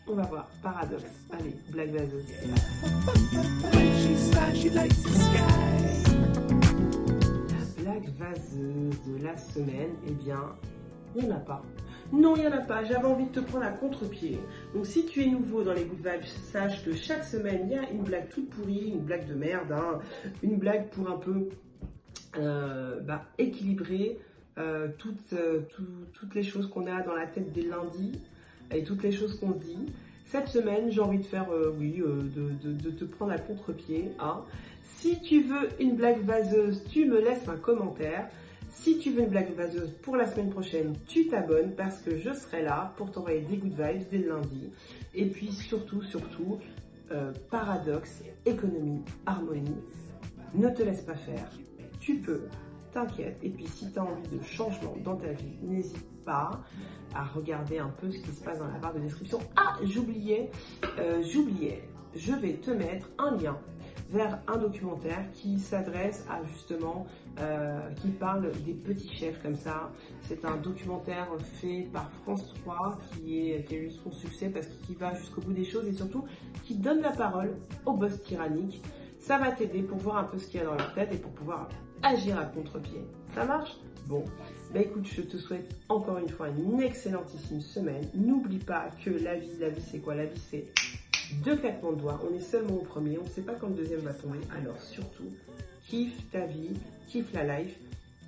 On 0.07 0.15
va 0.15 0.23
voir. 0.23 0.49
Paradoxe. 0.61 1.03
Allez, 1.31 1.55
blague 1.71 1.91
vaseuse. 1.91 2.25
La 7.83 7.83
blague 7.83 8.09
vaseuse 8.17 9.01
de 9.07 9.23
la 9.23 9.37
semaine, 9.37 9.91
eh 10.07 10.11
bien, 10.11 10.55
il 11.15 11.25
n'y 11.25 11.31
en 11.31 11.35
a 11.35 11.39
pas. 11.39 11.61
Non, 12.11 12.35
il 12.35 12.41
n'y 12.41 12.47
en 12.47 12.51
a 12.51 12.61
pas. 12.61 12.83
J'avais 12.83 13.05
envie 13.05 13.25
de 13.25 13.31
te 13.31 13.39
prendre 13.39 13.65
à 13.65 13.71
contre-pied. 13.71 14.39
Donc, 14.73 14.85
si 14.85 15.05
tu 15.05 15.21
es 15.21 15.27
nouveau 15.27 15.63
dans 15.63 15.73
les 15.73 15.85
Good 15.85 15.99
Vibes, 15.99 16.25
sache 16.51 16.83
que 16.83 16.93
chaque 16.93 17.23
semaine, 17.23 17.61
il 17.65 17.71
y 17.73 17.77
a 17.77 17.89
une 17.91 18.03
blague 18.03 18.29
toute 18.29 18.49
pourrie, 18.49 18.89
une 18.89 19.01
blague 19.01 19.27
de 19.27 19.35
merde, 19.35 19.71
hein. 19.71 19.99
une 20.41 20.57
blague 20.57 20.89
pour 20.89 21.09
un 21.09 21.17
peu 21.17 21.49
euh, 22.37 22.99
bah, 23.01 23.25
équilibrer 23.37 24.19
euh, 24.57 24.89
toutes, 24.97 25.33
euh, 25.33 25.61
toutes 26.13 26.35
les 26.35 26.43
choses 26.43 26.67
qu'on 26.67 26.87
a 26.87 27.01
dans 27.01 27.15
la 27.15 27.27
tête 27.27 27.51
des 27.53 27.63
lundis 27.63 28.19
et 28.73 28.83
toutes 28.83 29.03
les 29.03 29.11
choses 29.11 29.39
qu'on 29.39 29.51
dit. 29.51 29.85
Cette 30.25 30.47
semaine, 30.47 30.91
j'ai 30.91 31.01
envie 31.01 31.19
de 31.19 31.25
faire, 31.25 31.47
oui, 31.79 32.01
de, 32.01 32.89
te 32.89 33.05
prendre 33.05 33.31
à 33.31 33.37
contre-pied. 33.37 34.11
Hein. 34.19 34.41
Si 34.97 35.21
tu 35.21 35.41
veux 35.41 35.69
une 35.79 35.95
blague 35.95 36.23
vaseuse, 36.23 36.83
tu 36.89 37.05
me 37.05 37.19
laisses 37.19 37.47
un 37.47 37.57
commentaire. 37.57 38.29
Si 38.69 38.97
tu 38.97 39.11
veux 39.11 39.21
une 39.21 39.29
blague 39.29 39.53
vaseuse 39.55 39.91
pour 40.01 40.17
la 40.17 40.25
semaine 40.25 40.49
prochaine, 40.49 40.95
tu 41.07 41.27
t'abonnes 41.27 41.73
parce 41.75 42.01
que 42.01 42.17
je 42.17 42.33
serai 42.33 42.63
là 42.63 42.93
pour 42.97 43.11
t'envoyer 43.11 43.41
des 43.41 43.57
good 43.57 43.73
vibes 43.73 44.07
dès 44.09 44.17
le 44.17 44.29
lundi. 44.29 44.71
Et 45.13 45.25
puis 45.25 45.51
surtout, 45.51 46.01
surtout, 46.01 46.57
euh, 47.11 47.31
paradoxe, 47.51 48.23
économie, 48.45 49.03
harmonie. 49.25 49.77
Ne 50.55 50.69
te 50.69 50.81
laisse 50.81 51.01
pas 51.01 51.15
faire. 51.15 51.47
Tu 51.99 52.15
peux, 52.15 52.41
t'inquiète. 52.93 53.37
Et 53.43 53.49
puis 53.49 53.67
si 53.67 53.91
tu 53.91 53.99
as 53.99 54.03
envie 54.03 54.27
de 54.27 54.41
changement 54.43 54.95
dans 55.03 55.15
ta 55.15 55.31
vie, 55.31 55.57
n'hésite 55.61 56.23
pas 56.23 56.51
à 57.15 57.23
regarder 57.23 57.79
un 57.79 57.89
peu 57.89 58.09
ce 58.11 58.19
qui 58.19 58.31
se 58.31 58.43
passe 58.43 58.59
dans 58.59 58.67
la 58.67 58.79
barre 58.79 58.93
de 58.93 58.99
description. 58.99 59.39
Ah, 59.55 59.77
j'oubliais, 59.83 60.49
euh, 60.99 61.21
j'oubliais, 61.23 61.87
je 62.15 62.33
vais 62.33 62.53
te 62.53 62.71
mettre 62.71 63.09
un 63.17 63.35
lien 63.35 63.57
vers 64.09 64.39
un 64.47 64.57
documentaire 64.57 65.25
qui 65.33 65.57
s'adresse 65.57 66.25
à 66.29 66.43
justement, 66.43 67.07
euh, 67.39 67.89
qui 68.01 68.09
parle 68.09 68.51
des 68.63 68.73
petits 68.73 69.11
chefs 69.13 69.41
comme 69.41 69.55
ça. 69.55 69.91
C'est 70.21 70.45
un 70.45 70.57
documentaire 70.57 71.27
fait 71.59 71.89
par 71.91 72.09
France 72.21 72.53
3 72.63 72.99
qui, 73.13 73.49
est, 73.49 73.63
qui 73.65 73.75
a 73.75 73.77
eu 73.79 73.91
son 73.91 74.11
succès 74.11 74.49
parce 74.49 74.67
qu'il 74.67 74.97
va 74.97 75.15
jusqu'au 75.15 75.41
bout 75.41 75.53
des 75.53 75.65
choses 75.65 75.87
et 75.87 75.93
surtout 75.93 76.25
qui 76.63 76.75
donne 76.75 77.01
la 77.01 77.11
parole 77.11 77.57
aux 77.85 77.93
boss 77.93 78.21
tyranniques. 78.21 78.83
Ça 79.17 79.37
va 79.37 79.51
t'aider 79.51 79.81
pour 79.81 79.97
voir 79.97 80.17
un 80.17 80.25
peu 80.25 80.37
ce 80.37 80.47
qu'il 80.47 80.59
y 80.59 80.63
a 80.63 80.65
dans 80.65 80.75
leur 80.75 80.93
tête 80.93 81.11
et 81.11 81.17
pour 81.17 81.31
pouvoir 81.31 81.69
agir 82.03 82.37
à 82.37 82.45
contre-pied. 82.45 83.01
Ça 83.33 83.45
marche? 83.45 83.71
Bon, 84.07 84.23
bah 84.73 84.81
écoute, 84.81 85.07
je 85.07 85.21
te 85.21 85.37
souhaite 85.37 85.75
encore 85.87 86.17
une 86.17 86.29
fois 86.29 86.49
une 86.49 86.81
excellentissime 86.81 87.61
semaine. 87.61 88.07
N'oublie 88.13 88.59
pas 88.59 88.89
que 89.03 89.09
la 89.09 89.35
vie, 89.35 89.49
la 89.59 89.69
vie 89.69 89.81
c'est 89.81 89.99
quoi? 89.99 90.13
La 90.13 90.25
vie 90.25 90.41
c'est 90.49 90.65
deux 91.43 91.55
claquements 91.55 91.93
de 91.93 92.01
doigts, 92.01 92.21
on 92.29 92.35
est 92.35 92.41
seulement 92.41 92.75
au 92.75 92.83
premier, 92.83 93.17
on 93.17 93.23
ne 93.23 93.29
sait 93.29 93.41
pas 93.41 93.53
quand 93.53 93.67
le 93.67 93.75
deuxième 93.75 94.01
va 94.01 94.13
tomber. 94.13 94.39
Alors 94.55 94.79
surtout, 94.79 95.31
kiffe 95.87 96.29
ta 96.31 96.45
vie, 96.45 96.71
kiffe 97.07 97.33
la 97.33 97.59
life. 97.59 97.75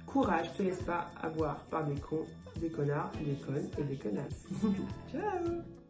Courage, 0.05 0.53
te 0.53 0.63
laisse 0.63 0.81
pas 0.83 1.11
avoir 1.21 1.57
par 1.65 1.85
des 1.85 1.99
cons, 1.99 2.25
des 2.61 2.69
connards, 2.69 3.11
des 3.25 3.35
connes 3.45 3.69
et 3.77 3.83
des 3.83 3.97
connasses. 3.97 4.45
Ciao 5.11 5.84